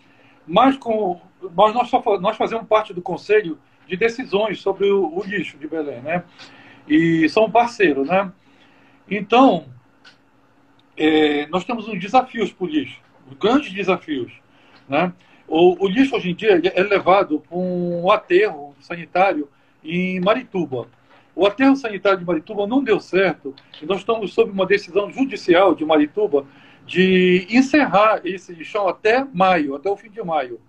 Mas, 0.47 0.77
com, 0.77 1.21
nós, 1.55 1.89
só, 1.89 2.03
nós 2.21 2.37
fazemos 2.37 2.67
parte 2.67 2.93
do 2.93 3.03
conselho 3.03 3.59
de 3.87 3.97
decisões 3.97 4.61
sobre 4.61 4.91
o, 4.91 5.19
o 5.19 5.23
lixo 5.25 5.57
de 5.59 5.67
Belém, 5.67 6.01
né? 6.01 6.25
E 6.89 7.29
são 7.29 7.51
parceiros, 7.51 8.09
né? 8.09 8.33
Então, 9.11 9.67
é, 10.97 11.47
nós 11.49 11.65
temos 11.65 11.89
uns 11.89 11.99
desafios 11.99 12.53
para 12.53 12.65
o 12.65 12.69
lixo, 12.69 13.01
grandes 13.41 13.73
desafios. 13.73 14.33
Né? 14.89 15.13
O, 15.49 15.85
o, 15.85 15.89
lixo 15.89 16.17
hoje 16.17 16.31
em 16.31 16.35
dia 16.35 16.61
é 16.75 16.83
levado 16.83 17.41
para 17.41 17.57
um 17.57 18.11
aterro 18.11 18.75
sanitário 18.81 19.49
em 19.83 20.21
Marituba. 20.21 20.89
O 21.35 21.47
aterro 21.47 21.75
sanitário 21.77 22.19
de 22.19 22.25
Marituba 22.25 22.67
não 22.67 22.85
deu 22.85 23.01
certo 23.01 23.55
e 23.81 23.87
nós 23.87 23.99
estamos 23.99 24.33
sob 24.33 24.51
uma 24.51 24.67
decisão 24.67 25.11
judicial 25.11 25.75
de 25.75 25.85
Marituba 25.85 26.45
de 26.87 27.47
encerrar 27.51 28.21
esse 28.25 28.53
lixão 28.53 28.87
até 28.89 29.25
maio, 29.33 29.75
até 29.75 29.89
o 29.89 29.97
fim 29.97 30.11
de 30.11 30.23
maio. 30.23 30.61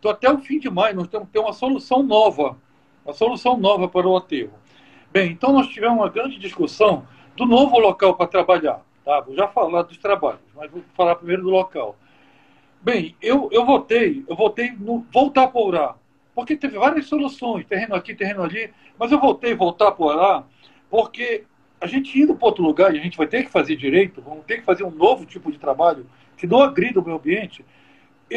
Então, 0.00 0.10
até 0.10 0.32
o 0.32 0.38
fim 0.38 0.58
de 0.58 0.70
maio, 0.70 0.96
nós 0.96 1.08
temos 1.08 1.26
que 1.26 1.34
ter 1.34 1.38
uma 1.38 1.52
solução 1.52 2.02
nova, 2.02 2.56
uma 3.04 3.12
solução 3.12 3.58
nova 3.58 3.86
para 3.86 4.08
o 4.08 4.16
aterro. 4.16 4.52
Bem, 5.12 5.32
então 5.32 5.52
nós 5.52 5.68
tivemos 5.68 5.98
uma 5.98 6.08
grande 6.08 6.38
discussão 6.38 7.06
do 7.36 7.44
novo 7.44 7.78
local 7.78 8.14
para 8.16 8.26
trabalhar. 8.26 8.80
Tá? 9.04 9.20
Vou 9.20 9.36
já 9.36 9.46
falar 9.46 9.82
dos 9.82 9.98
trabalhos, 9.98 10.40
mas 10.56 10.70
vou 10.70 10.82
falar 10.94 11.16
primeiro 11.16 11.42
do 11.42 11.50
local. 11.50 11.96
Bem, 12.80 13.14
eu, 13.20 13.50
eu 13.52 13.66
votei, 13.66 14.24
eu 14.26 14.34
votei 14.34 14.70
no 14.72 15.06
voltar 15.12 15.48
para 15.48 15.60
orar, 15.60 15.96
porque 16.34 16.56
teve 16.56 16.78
várias 16.78 17.06
soluções, 17.06 17.66
terreno 17.66 17.94
aqui, 17.94 18.14
terreno 18.14 18.42
ali, 18.42 18.72
mas 18.98 19.12
eu 19.12 19.20
voltei 19.20 19.54
voltar 19.54 19.92
para 19.92 20.06
orar, 20.06 20.44
porque 20.88 21.44
a 21.78 21.86
gente 21.86 22.18
indo 22.18 22.34
para 22.34 22.46
outro 22.46 22.64
lugar 22.64 22.94
e 22.94 22.98
a 22.98 23.02
gente 23.02 23.18
vai 23.18 23.26
ter 23.26 23.42
que 23.42 23.50
fazer 23.50 23.76
direito, 23.76 24.22
vamos 24.22 24.46
ter 24.46 24.58
que 24.58 24.64
fazer 24.64 24.84
um 24.84 24.90
novo 24.90 25.26
tipo 25.26 25.52
de 25.52 25.58
trabalho 25.58 26.06
que 26.38 26.46
não 26.46 26.62
agrida 26.62 27.00
o 27.00 27.04
meio 27.04 27.18
ambiente, 27.18 27.62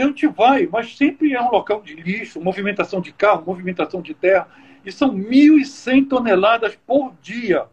gente 0.02 0.28
vai, 0.28 0.68
mas 0.72 0.96
sempre 0.98 1.34
é 1.34 1.42
um 1.42 1.52
local 1.52 1.82
de 1.82 1.96
lixo, 1.96 2.42
movimentação 2.42 3.00
de 3.00 3.12
carro, 3.12 3.44
movimentação 3.46 4.02
de 4.02 4.14
terra, 4.14 4.48
e 4.86 4.92
são 4.92 5.14
1.100 5.14 6.08
toneladas 6.10 6.76
por 6.88 7.14
dia. 7.22 7.66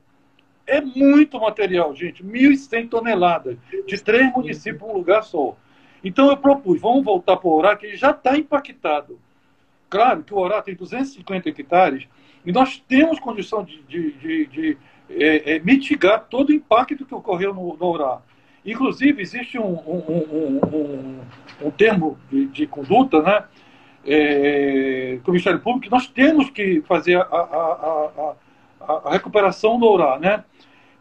É 0.66 0.80
muito 0.80 1.40
material, 1.40 1.94
gente. 1.94 2.22
1.100 2.22 2.88
toneladas 2.88 3.56
de 3.86 4.02
três 4.02 4.32
municípios 4.32 4.88
um 4.88 4.92
lugar 4.92 5.22
só. 5.24 5.56
Então 6.04 6.30
eu 6.30 6.36
propus, 6.36 6.80
vamos 6.80 7.04
voltar 7.04 7.36
para 7.36 7.48
o 7.48 7.52
Orá, 7.52 7.76
que 7.76 7.86
ele 7.86 7.96
já 7.96 8.10
está 8.10 8.36
impactado. 8.36 9.18
Claro 9.88 10.22
que 10.22 10.32
o 10.32 10.38
Orá 10.38 10.62
tem 10.62 10.74
250 10.74 11.48
hectares 11.48 12.06
e 12.44 12.52
nós 12.52 12.78
temos 12.88 13.18
condição 13.18 13.64
de, 13.64 13.82
de, 13.82 14.12
de, 14.12 14.46
de 14.46 14.78
é, 15.10 15.56
é, 15.56 15.58
mitigar 15.58 16.26
todo 16.30 16.50
o 16.50 16.52
impacto 16.52 17.04
que 17.04 17.14
ocorreu 17.14 17.52
no, 17.52 17.76
no 17.76 17.86
Orá. 17.86 18.22
Inclusive, 18.64 19.22
existe 19.22 19.58
um, 19.58 19.72
um, 19.72 20.60
um, 20.72 21.20
um 21.62 21.70
termo 21.70 22.18
de, 22.30 22.66
conduta, 22.66 23.22
né? 23.22 23.44
É, 24.04 25.18
com 25.22 25.30
o 25.30 25.32
Ministério 25.32 25.60
Público, 25.60 25.84
que 25.84 25.90
nós 25.90 26.06
temos 26.06 26.48
que 26.48 26.80
fazer 26.82 27.16
a, 27.16 27.22
a, 27.22 28.34
a, 28.80 28.92
a 29.04 29.10
recuperação 29.12 29.78
do 29.78 29.86
Orá, 29.86 30.18
né? 30.18 30.44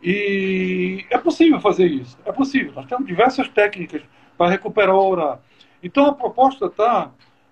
E 0.01 1.05
é 1.09 1.17
possível 1.17 1.59
fazer 1.59 1.87
isso, 1.87 2.17
é 2.25 2.31
possível. 2.31 2.71
Nós 2.75 2.85
temos 2.85 3.05
diversas 3.05 3.47
técnicas 3.49 4.01
para 4.37 4.51
recuperar 4.51 4.95
o 4.95 5.09
orar. 5.09 5.39
Então 5.83 6.05
a 6.07 6.13
proposta 6.13 6.67
está 6.67 7.11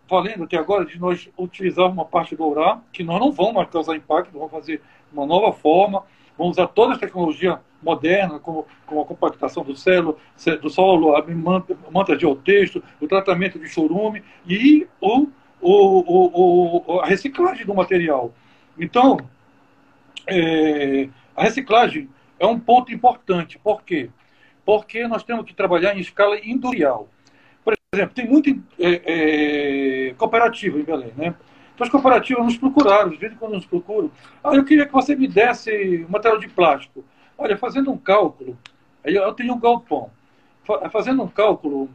valendo 0.10 0.46
até 0.46 0.58
agora 0.58 0.86
de 0.86 0.98
nós 0.98 1.30
utilizar 1.38 1.90
uma 1.90 2.06
parte 2.06 2.36
do 2.36 2.48
orar, 2.48 2.82
que 2.94 3.04
nós 3.04 3.20
não 3.20 3.32
vamos 3.32 3.54
mais 3.54 3.70
causar 3.70 3.96
impacto, 3.96 4.32
vamos 4.32 4.52
fazer 4.52 4.82
uma 5.12 5.26
nova 5.26 5.52
forma, 5.52 6.04
vamos 6.38 6.58
usar 6.58 6.68
toda 6.68 6.96
a 6.96 6.98
tecnologia 6.98 7.60
moderna, 7.82 8.40
como, 8.40 8.66
como 8.86 9.02
a 9.02 9.06
compactação 9.06 9.64
do 9.64 9.76
solo, 9.76 10.18
do 10.62 10.70
solo, 10.70 11.16
a 11.16 11.24
manta 11.92 12.16
de 12.16 12.36
texto, 12.38 12.84
o 13.00 13.08
tratamento 13.08 13.60
de 13.60 13.68
chorume 13.68 14.24
e 14.48 14.88
o, 15.00 15.28
o, 15.62 16.84
o, 16.94 17.00
a 17.00 17.06
reciclagem 17.06 17.66
do 17.66 17.74
material. 17.74 18.34
Então, 18.80 19.18
é, 20.28 21.10
a 21.36 21.44
reciclagem 21.44 22.10
é 22.40 22.46
um 22.46 22.60
ponto 22.60 22.94
importante. 22.94 23.60
Por 23.60 23.84
quê? 23.84 24.10
Porque 24.66 25.08
nós 25.08 25.24
temos 25.24 25.46
que 25.46 25.54
trabalhar 25.54 25.96
em 25.96 26.02
escala 26.02 26.38
industrial. 26.44 27.08
Por 27.64 27.74
exemplo, 27.94 28.16
tem 28.16 28.28
muita 28.28 28.50
é, 28.80 29.02
é, 30.10 30.14
cooperativa 30.16 30.80
em 30.80 30.84
Belém, 30.84 31.14
né? 31.16 31.36
Então 31.78 31.86
as 31.86 31.92
cooperativas 31.92 32.44
nos 32.44 32.58
procuraram, 32.58 33.12
de 33.12 33.18
vez 33.18 33.32
em 33.32 33.36
quando 33.36 33.54
nos 33.54 33.66
procuram. 33.68 34.10
Ah, 34.44 34.56
eu 34.56 34.66
queria 34.66 34.88
que 34.88 34.92
você 34.92 35.16
me 35.16 35.28
desse 35.28 36.08
material 36.10 36.40
de 36.40 36.48
plástico. 36.48 37.06
Olha, 37.38 37.56
fazendo 37.56 37.92
um 37.92 37.98
cálculo, 38.00 38.58
eu 39.04 39.32
tenho 39.34 39.54
um 39.54 39.60
galpão. 39.60 40.10
Fazendo 40.92 41.22
um 41.22 41.28
cálculo 41.28 41.88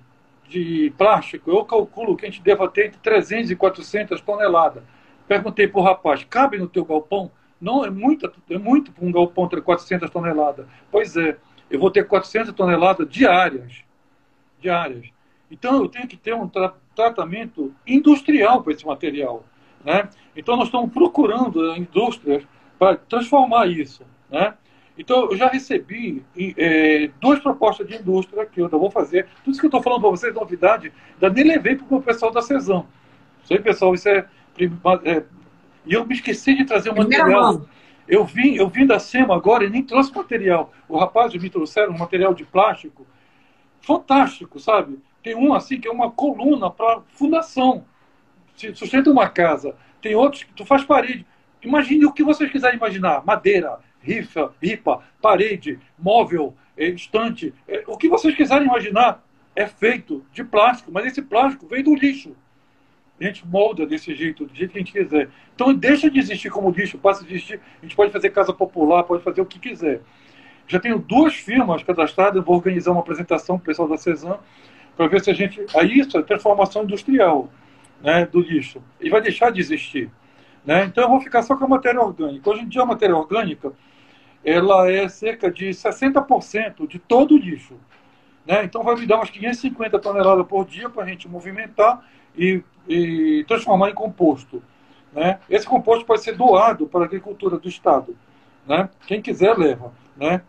de 0.49 0.95
plástico, 0.97 1.51
eu 1.51 1.65
calculo 1.65 2.17
que 2.17 2.25
a 2.25 2.31
gente 2.31 2.41
deva 2.41 2.69
ter 2.69 2.87
entre 2.87 3.01
300 3.01 3.51
e 3.51 3.57
400 3.57 4.21
toneladas. 4.21 4.85
Perguntei 5.27 5.67
para 5.67 5.81
o 5.81 5.83
rapaz, 5.83 6.23
cabe 6.31 6.59
no 6.59 6.69
teu 6.69 6.85
galpão? 6.85 7.29
Não, 7.61 7.85
é 7.85 7.91
muito, 7.91 8.33
é 8.51 8.59
muito 8.59 8.93
para 8.93 9.05
um 9.05 9.11
galpão 9.11 9.49
ter 9.49 9.61
400 9.61 10.09
toneladas. 10.11 10.65
Pois 10.93 11.17
é, 11.17 11.37
eu 11.69 11.81
vou 11.81 11.91
ter 11.91 12.07
400 12.07 12.53
toneladas 12.55 13.09
diárias. 13.11 13.83
Diárias. 14.61 15.09
Então 15.51 15.83
eu 15.83 15.89
tenho 15.89 16.07
que 16.07 16.17
ter 16.17 16.35
um 16.35 16.47
tra 16.47 16.73
tratamento 16.95 17.75
industrial 17.85 18.63
para 18.63 18.75
esse 18.75 18.87
material. 18.87 19.45
Né? 19.85 20.09
Então 20.37 20.57
nós 20.57 20.67
estamos 20.67 20.93
procurando 20.93 21.77
indústrias 21.77 22.45
para 22.79 22.97
transformar 22.97 23.67
isso. 23.67 24.05
Né? 24.31 24.55
Então, 24.97 25.31
eu 25.31 25.37
já 25.37 25.49
recebi 25.49 26.23
é, 26.57 27.11
duas 27.21 27.39
propostas 27.41 27.87
de 27.87 27.97
indústria 27.97 28.45
que 28.45 28.61
eu 28.61 28.69
vou 28.69 28.91
fazer. 28.91 29.27
Tudo 29.43 29.53
isso 29.53 29.61
que 29.61 29.67
eu 29.67 29.69
estou 29.69 29.83
falando 29.83 30.03
para 30.03 30.11
vocês, 30.11 30.35
novidade, 30.35 30.93
ainda 31.15 31.31
nem 31.31 31.45
levei 31.45 31.77
para 31.77 31.97
o 31.97 32.03
pessoal 32.03 32.31
da 32.31 32.43
Cesão. 32.43 32.87
Isso 33.43 33.53
aí, 33.53 33.59
pessoal, 33.59 33.95
isso 33.95 34.09
é, 34.09 34.27
é, 35.05 35.23
E 35.87 35.95
eu 35.95 36.07
me 36.07 36.15
esqueci 36.15 36.55
de 36.55 36.65
trazer 36.65 36.91
o 36.91 36.97
material. 36.97 37.63
Eu 38.07 38.25
vim, 38.25 38.55
eu 38.55 38.69
vim 38.69 38.87
da 38.87 38.99
SEMA 38.99 39.35
agora 39.35 39.65
e 39.65 39.71
nem 39.71 39.83
trouxe 39.83 40.15
material. 40.15 40.73
O 40.89 40.99
rapaz 40.99 41.35
me 41.35 41.49
trouxeram 41.49 41.95
um 41.95 41.99
material 41.99 42.35
de 42.35 42.45
plástico 42.45 43.07
fantástico, 43.81 44.61
sabe? 44.61 44.99
Tem 45.23 45.35
um 45.35 45.55
assim 45.55 45.81
que 45.81 45.89
é 45.89 45.91
uma 45.91 46.11
coluna 46.11 46.71
para 46.71 47.01
fundação. 47.15 47.85
Sustenta 48.55 49.11
uma 49.11 49.29
casa. 49.29 49.75
Tem 50.01 50.15
outros 50.15 50.45
que 50.45 50.53
tu 50.53 50.65
faz 50.65 50.85
parede. 50.85 51.27
Imagine 51.63 52.07
o 52.07 52.13
que 52.13 52.25
vocês 52.25 52.51
quiserem 52.51 52.77
imaginar. 52.77 53.25
Madeira, 53.25 53.79
rifa, 54.03 54.53
ripa, 54.61 55.03
parede, 55.21 55.79
móvel, 55.99 56.55
é, 56.77 56.89
estante, 56.89 57.55
é, 57.69 57.85
o 57.87 57.97
que 57.97 58.09
vocês 58.09 58.35
quiserem 58.35 58.67
imaginar 58.67 59.25
é 59.55 59.67
feito 59.67 60.25
de 60.33 60.43
plástico, 60.43 60.91
mas 60.91 61.07
esse 61.07 61.23
plástico 61.23 61.67
vem 61.67 61.83
do 61.83 61.95
lixo. 61.95 62.35
A 63.21 63.25
gente 63.25 63.47
molda 63.47 63.87
desse 63.87 64.15
jeito, 64.15 64.47
do 64.47 64.55
jeito 64.55 64.73
que 64.73 64.79
a 64.79 64.81
gente 64.81 64.93
quiser. 64.93 65.29
Então 65.55 65.73
deixa 65.73 66.11
de 66.11 66.19
existir 66.19 66.51
como 66.51 66.71
lixo, 66.71 66.99
passa 66.99 67.23
a 67.23 67.27
existir. 67.27 67.61
A 67.81 67.85
gente 67.85 67.95
pode 67.95 68.11
fazer 68.11 68.31
casa 68.31 68.53
popular, 68.53 69.05
pode 69.05 69.23
fazer 69.23 69.41
o 69.41 69.47
que 69.47 69.61
quiser. 69.61 70.01
Já 70.67 70.81
tenho 70.81 70.99
duas 70.99 71.35
firmas 71.35 71.83
cadastradas, 71.83 72.43
vou 72.45 72.57
organizar 72.57 72.91
uma 72.91 73.01
apresentação 73.01 73.59
com 73.59 73.63
o 73.63 73.67
pessoal 73.67 73.87
da 73.87 73.97
Cezan 73.97 74.39
para 74.97 75.07
ver 75.07 75.23
se 75.23 75.31
a 75.31 75.35
gente. 75.35 75.65
Aí 75.77 76.01
isso 76.01 76.19
é 76.19 76.23
transformação 76.23 76.83
industrial 76.83 77.49
né, 78.03 78.27
do 78.27 78.41
lixo. 78.41 78.83
E 79.01 79.09
vai 79.09 79.21
deixar 79.21 79.51
de 79.51 79.61
existir. 79.61 80.11
Né? 80.65 80.85
Então 80.85 81.05
eu 81.05 81.11
vou 81.11 81.21
ficar 81.21 81.43
só 81.43 81.57
com 81.57 81.65
a 81.65 81.69
matéria 81.69 82.01
orgânica. 82.01 82.51
Hoje 82.51 82.63
em 82.63 82.69
dia 82.69 82.83
a 82.83 82.87
matéria 82.87 83.17
orgânica 83.17 83.73
ela 84.45 84.91
é 84.91 85.09
cerca 85.09 85.51
de 85.51 85.69
60% 85.69 86.87
de 86.89 86.99
todo 86.99 87.35
o 87.35 87.39
lixo. 87.39 87.77
Né? 88.47 88.65
Então 88.65 88.83
vai 88.83 88.97
me 88.97 89.07
dar 89.07 89.17
umas 89.17 89.31
550 89.31 89.99
toneladas 90.01 90.47
por 90.47 90.67
dia 90.67 90.91
para 90.91 91.05
a 91.05 91.07
gente 91.07 91.29
movimentar 91.29 92.05
e, 92.37 92.63
e, 92.89 93.45
transformar 93.47 93.91
em 93.91 93.95
composto. 93.95 94.63
Né? 95.13 95.39
Esse 95.49 95.67
composto 95.67 96.05
pode 96.05 96.23
ser 96.23 96.37
doado 96.37 96.87
para 96.87 97.03
a 97.03 97.05
agricultura 97.05 97.57
do 97.57 97.69
Estado. 97.69 98.17
Né? 98.67 98.89
Quem 99.07 99.23
quiser 99.23 99.57
leva. 99.57 99.93
Né? 100.17 100.43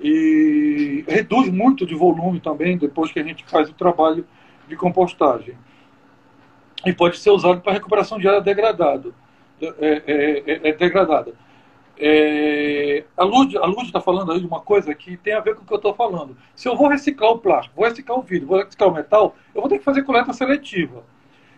E 0.00 1.04
reduz 1.08 1.48
muito 1.48 1.86
de 1.86 1.94
volume 1.94 2.40
também 2.40 2.76
depois 2.76 3.10
que 3.10 3.18
a 3.18 3.24
gente 3.24 3.44
faz 3.46 3.68
o 3.68 3.74
trabalho 3.74 4.26
de 4.68 4.76
compostagem. 4.76 5.56
E 6.84 6.92
pode 6.92 7.18
ser 7.18 7.30
usado 7.30 7.60
para 7.60 7.72
recuperação 7.72 8.18
de 8.18 8.28
área 8.28 8.40
degradada. 8.40 9.12
É, 9.60 9.66
é, 9.80 10.42
é, 10.46 10.68
é 10.68 10.72
degradada. 10.72 11.34
É, 12.00 13.04
a 13.16 13.24
Luz 13.24 13.52
está 13.86 14.00
falando 14.00 14.30
aí 14.30 14.38
de 14.38 14.46
uma 14.46 14.60
coisa 14.60 14.94
que 14.94 15.16
tem 15.16 15.34
a 15.34 15.40
ver 15.40 15.56
com 15.56 15.62
o 15.62 15.66
que 15.66 15.72
eu 15.72 15.78
estou 15.78 15.94
falando. 15.94 16.36
Se 16.54 16.68
eu 16.68 16.76
vou 16.76 16.86
reciclar 16.88 17.32
o 17.32 17.38
plástico, 17.38 17.74
vou 17.74 17.84
reciclar 17.84 18.18
o 18.18 18.22
vidro, 18.22 18.46
vou 18.46 18.58
reciclar 18.58 18.88
o 18.88 18.94
metal, 18.94 19.34
eu 19.52 19.60
vou 19.60 19.68
ter 19.68 19.78
que 19.78 19.84
fazer 19.84 20.02
coleta 20.02 20.32
seletiva. 20.32 21.02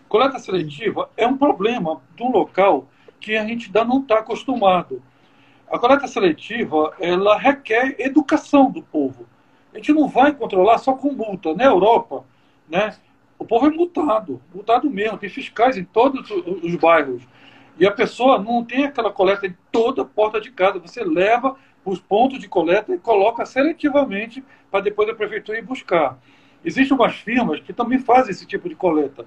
Coleta 0.09 0.39
seletiva 0.39 1.09
é 1.15 1.27
um 1.27 1.37
problema 1.37 2.01
de 2.15 2.23
um 2.23 2.31
local 2.31 2.87
que 3.19 3.37
a 3.37 3.45
gente 3.45 3.67
ainda 3.67 3.85
não 3.85 4.01
está 4.01 4.17
acostumado. 4.17 5.01
A 5.69 5.77
coleta 5.77 6.07
seletiva, 6.07 6.91
ela 6.99 7.37
requer 7.37 7.95
educação 7.99 8.71
do 8.71 8.81
povo. 8.81 9.27
A 9.71 9.77
gente 9.77 9.93
não 9.93 10.09
vai 10.09 10.33
controlar 10.33 10.79
só 10.79 10.93
com 10.93 11.13
multa. 11.13 11.53
Na 11.53 11.65
Europa, 11.65 12.25
né, 12.67 12.95
o 13.41 13.45
povo 13.45 13.65
é 13.65 13.71
multado, 13.71 14.39
multado 14.53 14.87
mesmo. 14.87 15.17
Tem 15.17 15.27
fiscais 15.27 15.75
em 15.75 15.83
todos 15.83 16.29
os 16.29 16.75
bairros. 16.75 17.23
E 17.79 17.87
a 17.87 17.91
pessoa 17.91 18.37
não 18.37 18.63
tem 18.63 18.85
aquela 18.85 19.11
coleta 19.11 19.47
em 19.47 19.57
toda 19.71 20.03
a 20.03 20.05
porta 20.05 20.39
de 20.39 20.51
casa. 20.51 20.77
Você 20.77 21.03
leva 21.03 21.55
os 21.83 21.99
pontos 21.99 22.37
de 22.37 22.47
coleta 22.47 22.93
e 22.93 22.99
coloca 22.99 23.43
seletivamente 23.43 24.43
para 24.69 24.81
depois 24.81 25.09
a 25.09 25.15
prefeitura 25.15 25.57
ir 25.57 25.63
buscar. 25.63 26.19
Existem 26.63 26.95
umas 26.95 27.15
firmas 27.15 27.59
que 27.59 27.73
também 27.73 27.97
fazem 27.97 28.29
esse 28.29 28.45
tipo 28.45 28.69
de 28.69 28.75
coleta, 28.75 29.25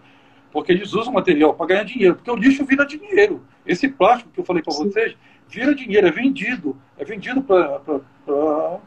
porque 0.52 0.70
eles 0.70 0.92
usam 0.92 1.12
material 1.12 1.52
para 1.52 1.66
ganhar 1.66 1.82
dinheiro, 1.82 2.14
porque 2.14 2.30
o 2.30 2.36
lixo 2.36 2.64
vira 2.64 2.86
dinheiro. 2.86 3.42
Esse 3.66 3.88
plástico 3.88 4.30
que 4.30 4.38
eu 4.38 4.44
falei 4.44 4.62
para 4.62 4.74
vocês 4.74 5.16
vira 5.48 5.74
dinheiro, 5.74 6.06
é 6.06 6.12
vendido. 6.12 6.80
É 6.96 7.04
vendido 7.04 7.42
para 7.42 8.80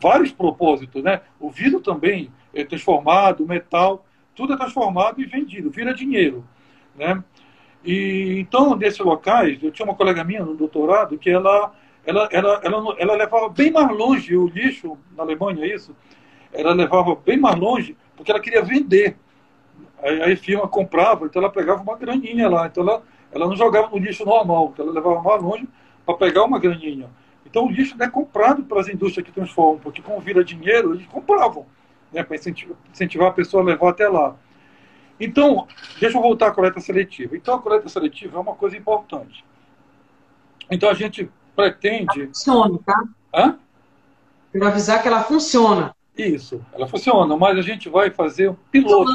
vários 0.00 0.32
propósitos. 0.32 1.02
Né? 1.02 1.20
O 1.38 1.50
vidro 1.50 1.78
também 1.80 2.32
é 2.54 2.64
transformado, 2.64 3.44
o 3.44 3.46
metal, 3.46 4.06
tudo 4.40 4.54
é 4.54 4.56
transformado 4.56 5.20
e 5.20 5.26
vendido, 5.26 5.70
vira 5.70 5.92
dinheiro. 5.92 6.42
Né? 6.96 7.22
E 7.84 8.38
então, 8.38 8.74
nesses 8.74 8.98
locais, 8.98 9.62
eu 9.62 9.70
tinha 9.70 9.84
uma 9.84 9.94
colega 9.94 10.24
minha 10.24 10.42
no 10.42 10.54
doutorado 10.54 11.18
que 11.18 11.28
ela, 11.28 11.74
ela, 12.06 12.26
ela, 12.32 12.60
ela, 12.64 12.94
ela 12.98 13.14
levava 13.16 13.50
bem 13.50 13.70
mais 13.70 13.90
longe 13.90 14.34
o 14.34 14.46
lixo, 14.46 14.96
na 15.14 15.24
Alemanha, 15.24 15.62
é 15.62 15.74
isso? 15.74 15.94
Ela 16.50 16.72
levava 16.72 17.14
bem 17.16 17.36
mais 17.38 17.56
longe 17.56 17.94
porque 18.16 18.30
ela 18.30 18.40
queria 18.40 18.62
vender. 18.62 19.14
Aí, 20.02 20.32
a 20.32 20.36
firma 20.38 20.66
comprava, 20.66 21.26
então 21.26 21.42
ela 21.42 21.52
pegava 21.52 21.82
uma 21.82 21.98
graninha 21.98 22.48
lá. 22.48 22.66
Então 22.66 22.82
ela, 22.82 23.02
ela 23.30 23.46
não 23.46 23.54
jogava 23.54 23.90
no 23.90 23.98
lixo 23.98 24.24
normal, 24.24 24.70
então 24.72 24.86
ela 24.86 24.94
levava 24.94 25.20
mais 25.20 25.42
longe 25.42 25.68
para 26.06 26.14
pegar 26.14 26.44
uma 26.44 26.58
graninha. 26.58 27.10
Então 27.44 27.66
o 27.66 27.70
lixo 27.70 27.94
não 27.94 28.06
é 28.06 28.10
comprado 28.10 28.62
para 28.62 28.80
as 28.80 28.88
indústrias 28.88 29.26
que 29.26 29.32
transformam, 29.32 29.78
porque 29.80 30.00
como 30.00 30.18
vira 30.18 30.42
dinheiro, 30.42 30.94
eles 30.94 31.06
compravam, 31.08 31.66
né, 32.12 32.22
para 32.22 32.36
incentivar, 32.36 33.28
a 33.28 33.32
pessoa 33.32 33.62
a 33.62 33.66
levar 33.66 33.90
até 33.90 34.08
lá. 34.08 34.36
Então, 35.18 35.66
deixa 35.98 36.16
eu 36.16 36.22
voltar 36.22 36.48
à 36.48 36.50
coleta 36.50 36.80
seletiva. 36.80 37.36
Então, 37.36 37.54
a 37.54 37.62
coleta 37.62 37.88
seletiva 37.88 38.38
é 38.38 38.40
uma 38.40 38.54
coisa 38.54 38.76
importante. 38.76 39.44
Então, 40.70 40.88
a 40.88 40.94
gente 40.94 41.30
pretende. 41.54 42.22
Ela 42.22 42.28
funciona, 42.28 42.78
tá? 42.84 43.04
Hã? 43.34 43.58
Quero 44.50 44.66
avisar 44.66 45.02
que 45.02 45.08
ela 45.08 45.22
funciona. 45.22 45.94
Isso, 46.16 46.64
ela 46.72 46.86
funciona, 46.86 47.36
mas 47.36 47.56
a 47.56 47.62
gente 47.62 47.88
vai 47.88 48.10
fazer 48.10 48.50
um 48.50 48.56
piloto. 48.70 49.10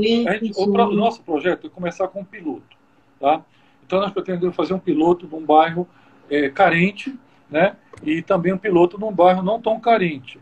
Gente, 0.00 0.52
o, 0.56 0.64
o, 0.64 0.94
nosso 0.94 1.22
projeto 1.22 1.66
é 1.66 1.70
começar 1.70 2.08
com 2.08 2.20
um 2.20 2.24
piloto. 2.24 2.76
Tá? 3.20 3.42
Então, 3.86 4.00
nós 4.00 4.12
pretendemos 4.12 4.56
fazer 4.56 4.74
um 4.74 4.78
piloto 4.78 5.26
num 5.26 5.44
bairro 5.44 5.86
é, 6.30 6.48
carente, 6.48 7.16
né? 7.50 7.76
e 8.02 8.22
também 8.22 8.52
um 8.52 8.58
piloto 8.58 8.98
num 8.98 9.12
bairro 9.12 9.42
não 9.42 9.60
tão 9.60 9.78
carente. 9.78 10.40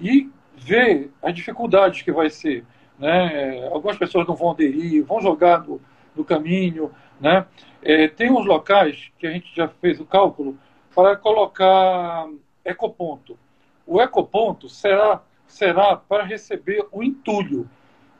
E 0.00 0.28
ver 0.60 1.10
as 1.22 1.34
dificuldades 1.34 2.02
que 2.02 2.12
vai 2.12 2.30
ser 2.30 2.64
né? 3.00 3.66
Algumas 3.72 3.96
pessoas 3.96 4.28
não 4.28 4.36
vão 4.36 4.50
aderir, 4.50 5.02
vão 5.02 5.20
jogar 5.20 5.66
no, 5.66 5.80
caminho. 6.22 6.92
Né? 7.18 7.46
É, 7.82 8.06
tem 8.06 8.30
uns 8.30 8.44
locais 8.44 9.10
que 9.18 9.26
a 9.26 9.30
gente 9.30 9.50
já 9.56 9.66
fez 9.66 9.98
o 9.98 10.04
cálculo 10.04 10.58
para 10.94 11.16
colocar 11.16 12.28
ecoponto. 12.62 13.38
O 13.86 14.00
ecoponto 14.00 14.68
será, 14.68 15.22
será 15.46 15.96
para 15.96 16.24
receber 16.24 16.86
o 16.92 17.02
entulho. 17.02 17.68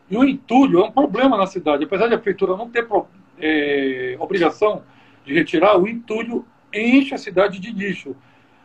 E 0.08 0.16
o 0.16 0.24
entulho 0.24 0.80
é 0.80 0.84
um 0.84 0.90
problema 0.90 1.36
na 1.36 1.46
cidade. 1.46 1.84
Apesar 1.84 2.08
de 2.08 2.14
a 2.14 2.18
prefeitura 2.18 2.56
não 2.56 2.70
ter 2.70 2.88
é, 3.38 4.16
obrigação 4.18 4.82
de 5.26 5.34
retirar, 5.34 5.76
o 5.76 5.86
entulho 5.86 6.44
enche 6.72 7.14
a 7.14 7.18
cidade 7.18 7.60
de 7.60 7.70
lixo. 7.70 8.16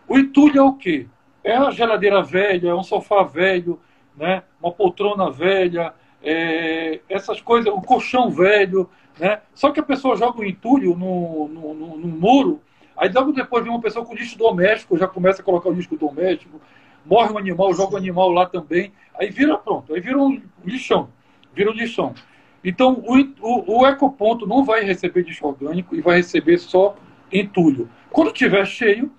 O 0.08 0.18
entulho 0.18 0.60
é 0.60 0.64
o 0.64 0.74
quê? 0.74 1.08
É 1.46 1.56
a 1.56 1.70
geladeira 1.70 2.24
velha, 2.24 2.70
é 2.70 2.74
um 2.74 2.82
sofá 2.82 3.22
velho, 3.22 3.80
né? 4.18 4.42
uma 4.60 4.72
poltrona 4.72 5.30
velha, 5.30 5.94
é, 6.24 7.02
essas 7.08 7.40
coisas, 7.40 7.72
o 7.72 7.80
colchão 7.80 8.32
velho, 8.32 8.90
né? 9.20 9.42
Só 9.54 9.70
que 9.70 9.80
a 9.80 9.84
pessoa 9.84 10.18
joga 10.18 10.40
o 10.40 10.44
entulho 10.44 10.96
no, 10.96 11.48
no, 11.48 11.74
no, 11.76 11.98
no 11.98 12.08
muro, 12.08 12.62
aí 12.98 13.12
logo 13.14 13.32
depois 13.32 13.64
vem 13.64 13.72
uma 13.72 13.80
pessoa 13.80 14.04
com 14.04 14.16
lixo 14.16 14.36
doméstico, 14.36 14.98
já 14.98 15.08
começa 15.08 15.44
a 15.44 15.46
colocar 15.46 15.70
o 15.70 15.74
lixo 15.74 15.96
doméstico, 15.96 16.60
morre 17.06 17.32
um 17.32 17.38
animal, 17.38 17.72
joga 17.76 17.94
o 17.94 17.98
animal 17.98 18.32
lá 18.32 18.48
também, 18.48 18.92
aí 19.14 19.30
vira 19.30 19.56
pronto, 19.56 19.94
aí 19.94 20.02
vira 20.02 20.18
um 20.18 20.42
lixão, 20.66 21.10
vira 21.54 21.70
um 21.70 21.76
lixão. 21.76 22.16
Então 22.64 23.04
o, 23.06 23.20
o, 23.40 23.82
o 23.82 23.88
ecoponto 23.88 24.48
não 24.48 24.66
vai 24.66 24.84
receber 24.84 25.22
lixo 25.22 25.46
orgânico 25.46 25.96
e 25.96 26.02
vai 26.02 26.18
receber 26.18 26.58
só 26.58 26.96
entulho. 27.32 27.88
Quando 28.10 28.30
estiver 28.30 28.66
cheio, 28.66 29.12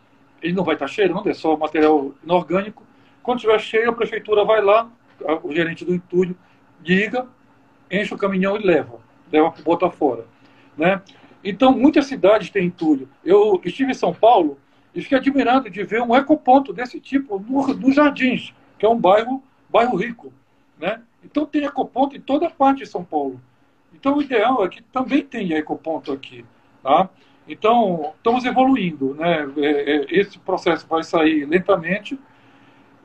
ele 0.47 0.55
não 0.55 0.65
vai 0.65 0.75
estar 0.75 0.87
cheirando, 0.87 1.29
é 1.29 1.35
só 1.35 1.57
material 1.57 2.15
inorgânico. 2.23 2.85
Quando 3.23 3.39
estiver 3.39 3.59
cheio, 3.59 3.91
a 3.91 3.93
prefeitura 3.93 4.45
vai 4.45 4.63
lá, 4.63 4.89
o 5.43 5.53
gerente 5.53 5.85
do 5.85 5.95
entulho 5.95 6.37
liga, 6.85 7.27
enche 7.91 8.15
o 8.15 8.19
caminhão 8.19 8.57
e 8.57 8.65
leva, 8.65 9.01
leva 9.33 9.51
para 9.51 9.63
botar 9.63 9.91
fora. 9.91 10.25
Né? 10.77 11.03
Então, 11.43 11.73
muitas 11.73 12.07
cidades 12.07 12.51
têm 12.51 12.67
entulho. 12.67 13.09
Eu 13.25 13.61
estive 13.65 13.91
em 13.91 13.95
São 13.95 14.15
Paulo 14.15 14.59
e 14.95 15.03
fiquei 15.03 15.19
admirado 15.19 15.69
de 15.69 15.83
ver 15.83 16.01
um 16.03 16.15
ecoponto 16.15 16.73
desse 16.73 17.01
tipo 17.01 17.39
no, 17.41 17.67
no 17.75 17.93
Jardins, 17.93 18.55
que 18.79 18.87
é 18.87 18.89
um 18.89 18.99
bairro, 18.99 19.43
bairro 19.69 19.97
rico. 19.97 20.33
Né? 20.79 21.03
Então, 21.25 21.45
tem 21.45 21.65
ecoponto 21.65 22.17
em 22.17 22.21
toda 22.21 22.49
parte 22.49 22.79
de 22.79 22.87
São 22.87 23.05
Paulo. 23.05 23.41
Então, 23.93 24.17
o 24.17 24.23
ideal 24.23 24.65
é 24.65 24.69
que 24.69 24.83
também 24.83 25.23
tenha 25.23 25.59
ecoponto 25.59 26.13
aqui. 26.13 26.45
Tá? 26.83 27.09
Então, 27.49 28.13
estamos 28.17 28.45
evoluindo. 28.45 29.15
Né? 29.15 29.49
É, 29.59 29.97
é, 29.97 30.07
esse 30.11 30.39
processo 30.39 30.87
vai 30.87 31.03
sair 31.03 31.45
lentamente. 31.45 32.19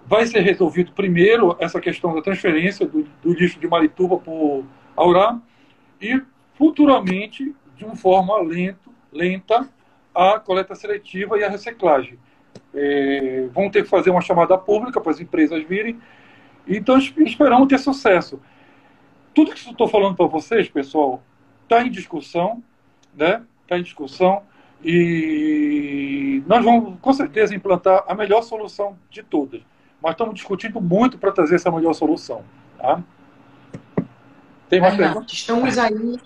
Vai 0.06 0.26
ser 0.26 0.42
resolvido 0.42 0.92
primeiro 0.94 1.56
essa 1.60 1.80
questão 1.80 2.14
da 2.16 2.22
transferência 2.22 2.86
do, 2.86 3.04
do 3.22 3.34
lixo 3.34 3.60
de 3.60 3.68
Marituba 3.68 4.18
para 4.18 4.34
Aurá 4.96 5.40
e 6.02 6.22
futuramente, 6.56 7.56
de 7.76 7.86
uma 7.86 7.96
forma 7.96 8.40
lento, 8.42 8.92
lenta, 9.12 9.70
a 10.14 10.40
coleta 10.40 10.76
seletiva 10.76 11.38
e 11.38 11.44
a 11.44 11.50
reciclagem. 11.50 12.18
É, 12.74 13.48
vão 13.54 13.70
ter 13.70 13.84
que 13.84 13.90
fazer 13.90 14.10
uma 14.10 14.22
chamada 14.22 14.58
pública 14.58 15.00
para 15.00 15.12
as 15.12 15.20
empresas 15.20 15.64
virem. 15.64 16.00
Então, 16.68 16.98
esperamos 16.98 17.68
ter 17.68 17.78
sucesso. 17.78 18.40
Tudo 19.34 19.52
que 19.52 19.60
estou 19.60 19.88
falando 19.88 20.16
para 20.16 20.26
vocês, 20.26 20.68
pessoal, 20.70 21.24
está 21.64 21.86
em 21.86 21.90
discussão, 21.90 22.62
né? 23.16 23.44
Está 23.72 23.80
em 23.80 23.84
discussão 23.84 24.44
e 24.84 26.44
nós 26.46 26.62
vamos 26.62 27.00
com 27.00 27.14
certeza 27.14 27.56
implantar 27.56 28.04
a 28.06 28.14
melhor 28.14 28.42
solução 28.42 29.00
de 29.10 29.24
todas. 29.24 29.62
Mas 30.04 30.12
estamos 30.12 30.36
discutindo 30.36 30.82
muito 30.82 31.18
para 31.18 31.32
trazer 31.32 31.56
essa 31.56 31.72
melhor 31.72 31.94
solução. 31.94 32.44
Tá? 32.78 33.02
Tem 34.68 34.82
mais 34.82 34.98
perguntas? 34.98 35.32
Estamos 35.32 35.78
aí, 35.78 36.20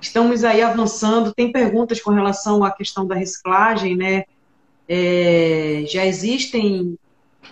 estamos 0.00 0.44
aí 0.44 0.62
avançando. 0.62 1.34
Tem 1.34 1.50
perguntas 1.50 2.00
com 2.00 2.12
relação 2.12 2.62
à 2.62 2.70
questão 2.70 3.04
da 3.04 3.16
reciclagem, 3.16 3.96
né? 3.96 4.22
É, 4.88 5.82
já 5.88 6.06
existem 6.06 6.96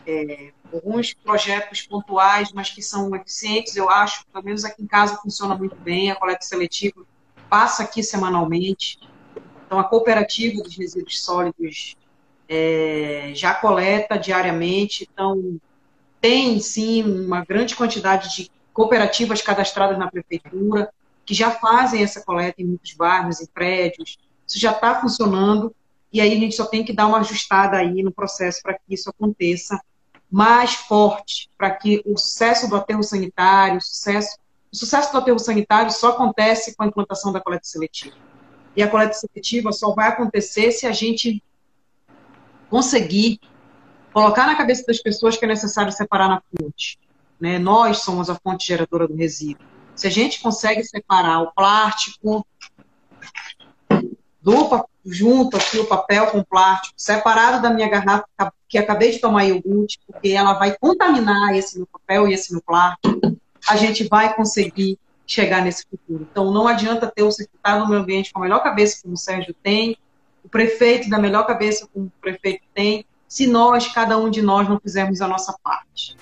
é, 0.07 0.53
alguns 0.73 1.13
projetos 1.13 1.83
pontuais, 1.83 2.53
mas 2.53 2.71
que 2.71 2.83
são 2.83 3.13
eficientes, 3.17 3.75
eu 3.75 3.91
acho, 3.91 4.25
pelo 4.33 4.45
menos 4.45 4.65
aqui 4.65 4.81
em 4.81 4.87
casa 4.87 5.17
funciona 5.17 5.57
muito 5.57 5.75
bem, 5.75 6.09
a 6.09 6.15
coleta 6.15 6.43
seletiva 6.43 7.05
passa 7.49 7.83
aqui 7.83 8.03
semanalmente. 8.03 8.99
Então, 9.67 9.79
a 9.79 9.85
cooperativa 9.85 10.63
dos 10.63 10.77
resíduos 10.77 11.23
sólidos 11.23 11.97
é, 12.49 13.33
já 13.35 13.55
coleta 13.55 14.19
diariamente, 14.19 15.09
então 15.11 15.61
tem 16.21 16.59
sim 16.61 17.03
uma 17.03 17.45
grande 17.45 17.77
quantidade 17.77 18.35
de 18.35 18.51
cooperativas 18.73 19.43
cadastradas 19.43 19.99
na 19.99 20.11
prefeitura 20.11 20.91
que 21.25 21.35
já 21.35 21.51
fazem 21.51 22.03
essa 22.03 22.25
coleta 22.25 22.63
em 22.63 22.65
muitos 22.65 22.95
bairros, 22.95 23.41
em 23.41 23.47
prédios. 23.47 24.17
Isso 24.47 24.59
já 24.59 24.73
está 24.73 25.01
funcionando 25.01 25.75
e 26.11 26.21
aí 26.21 26.33
a 26.33 26.37
gente 26.37 26.55
só 26.55 26.65
tem 26.65 26.83
que 26.83 26.93
dar 26.93 27.07
uma 27.07 27.19
ajustada 27.19 27.77
aí 27.77 28.03
no 28.03 28.11
processo 28.11 28.63
para 28.63 28.75
que 28.75 28.81
isso 28.89 29.11
aconteça 29.11 29.79
mais 30.31 30.75
forte 30.75 31.51
para 31.57 31.71
que 31.71 32.03
o 32.05 32.17
sucesso 32.17 32.69
do 32.69 32.77
aterro 32.77 33.03
sanitário, 33.03 33.79
o 33.79 33.83
sucesso, 33.83 34.39
o 34.73 34.77
sucesso 34.77 35.13
do 35.13 35.19
aterro 35.19 35.39
sanitário 35.39 35.91
só 35.91 36.11
acontece 36.11 36.77
com 36.77 36.83
a 36.83 36.87
implantação 36.87 37.33
da 37.33 37.41
coleta 37.41 37.65
seletiva. 37.65 38.17
E 38.77 38.83
a 38.83 38.89
coleta 38.89 39.15
seletiva 39.15 39.73
só 39.73 39.95
vai 39.95 40.09
acontecer 40.09 40.71
se 40.73 40.87
a 40.87 40.93
gente 40.93 41.43
conseguir 42.69 43.41
colocar 44.13 44.47
na 44.47 44.57
cabeça 44.57 44.85
das 44.87 45.01
pessoas 45.01 45.37
que 45.37 45.45
é 45.45 45.49
necessário 45.49 45.91
separar 45.93 46.29
na 46.29 46.43
fonte. 46.43 46.99
Né? 47.41 47.59
Nós 47.59 47.99
somos 47.99 48.29
a 48.29 48.35
fonte 48.35 48.67
geradora 48.67 49.09
do 49.09 49.15
resíduo. 49.15 49.67
Se 49.95 50.07
a 50.07 50.11
gente 50.11 50.41
consegue 50.41 50.85
separar 50.85 51.41
o 51.41 51.53
plástico 51.53 52.47
do 54.41 54.87
junto 55.05 55.57
aqui 55.57 55.79
o 55.79 55.87
papel 55.87 56.27
com 56.29 56.45
plástico, 56.45 56.95
separado 56.97 57.63
da 57.63 57.71
minha 57.71 57.89
garrafa 57.89 58.53
que 58.69 58.77
acabei 58.77 59.11
de 59.11 59.19
tomar 59.19 59.45
iogurte, 59.45 59.99
porque 60.07 60.29
ela 60.29 60.55
vai 60.55 60.77
contaminar 60.77 61.55
esse 61.57 61.79
meu 61.79 61.87
papel 61.87 62.29
e 62.29 62.35
esse 62.35 62.53
meu 62.53 62.63
plástico, 62.63 63.39
a 63.69 63.77
gente 63.77 64.09
vai 64.09 64.35
conseguir 64.35 64.99
chegar 65.27 65.63
nesse 65.63 65.85
futuro. 65.89 66.27
Então, 66.31 66.51
não 66.51 66.67
adianta 66.67 67.11
ter 67.15 67.23
o 67.23 67.31
secretário 67.31 67.83
do 67.83 67.89
meio 67.91 68.01
ambiente 68.01 68.33
com 68.33 68.39
a 68.39 68.43
melhor 68.43 68.63
cabeça, 68.63 69.01
como 69.03 69.15
o 69.15 69.19
Sérgio 69.19 69.55
tem, 69.63 69.97
o 70.43 70.49
prefeito 70.49 71.11
da 71.11 71.19
melhor 71.19 71.47
cabeça, 71.47 71.87
como 71.93 72.07
o 72.07 72.13
prefeito 72.21 72.63
tem, 72.75 73.05
se 73.29 73.47
nós, 73.47 73.87
cada 73.89 74.17
um 74.17 74.31
de 74.31 74.41
nós, 74.41 74.67
não 74.67 74.81
fizermos 74.81 75.21
a 75.21 75.29
nossa 75.29 75.55
parte. 75.63 76.17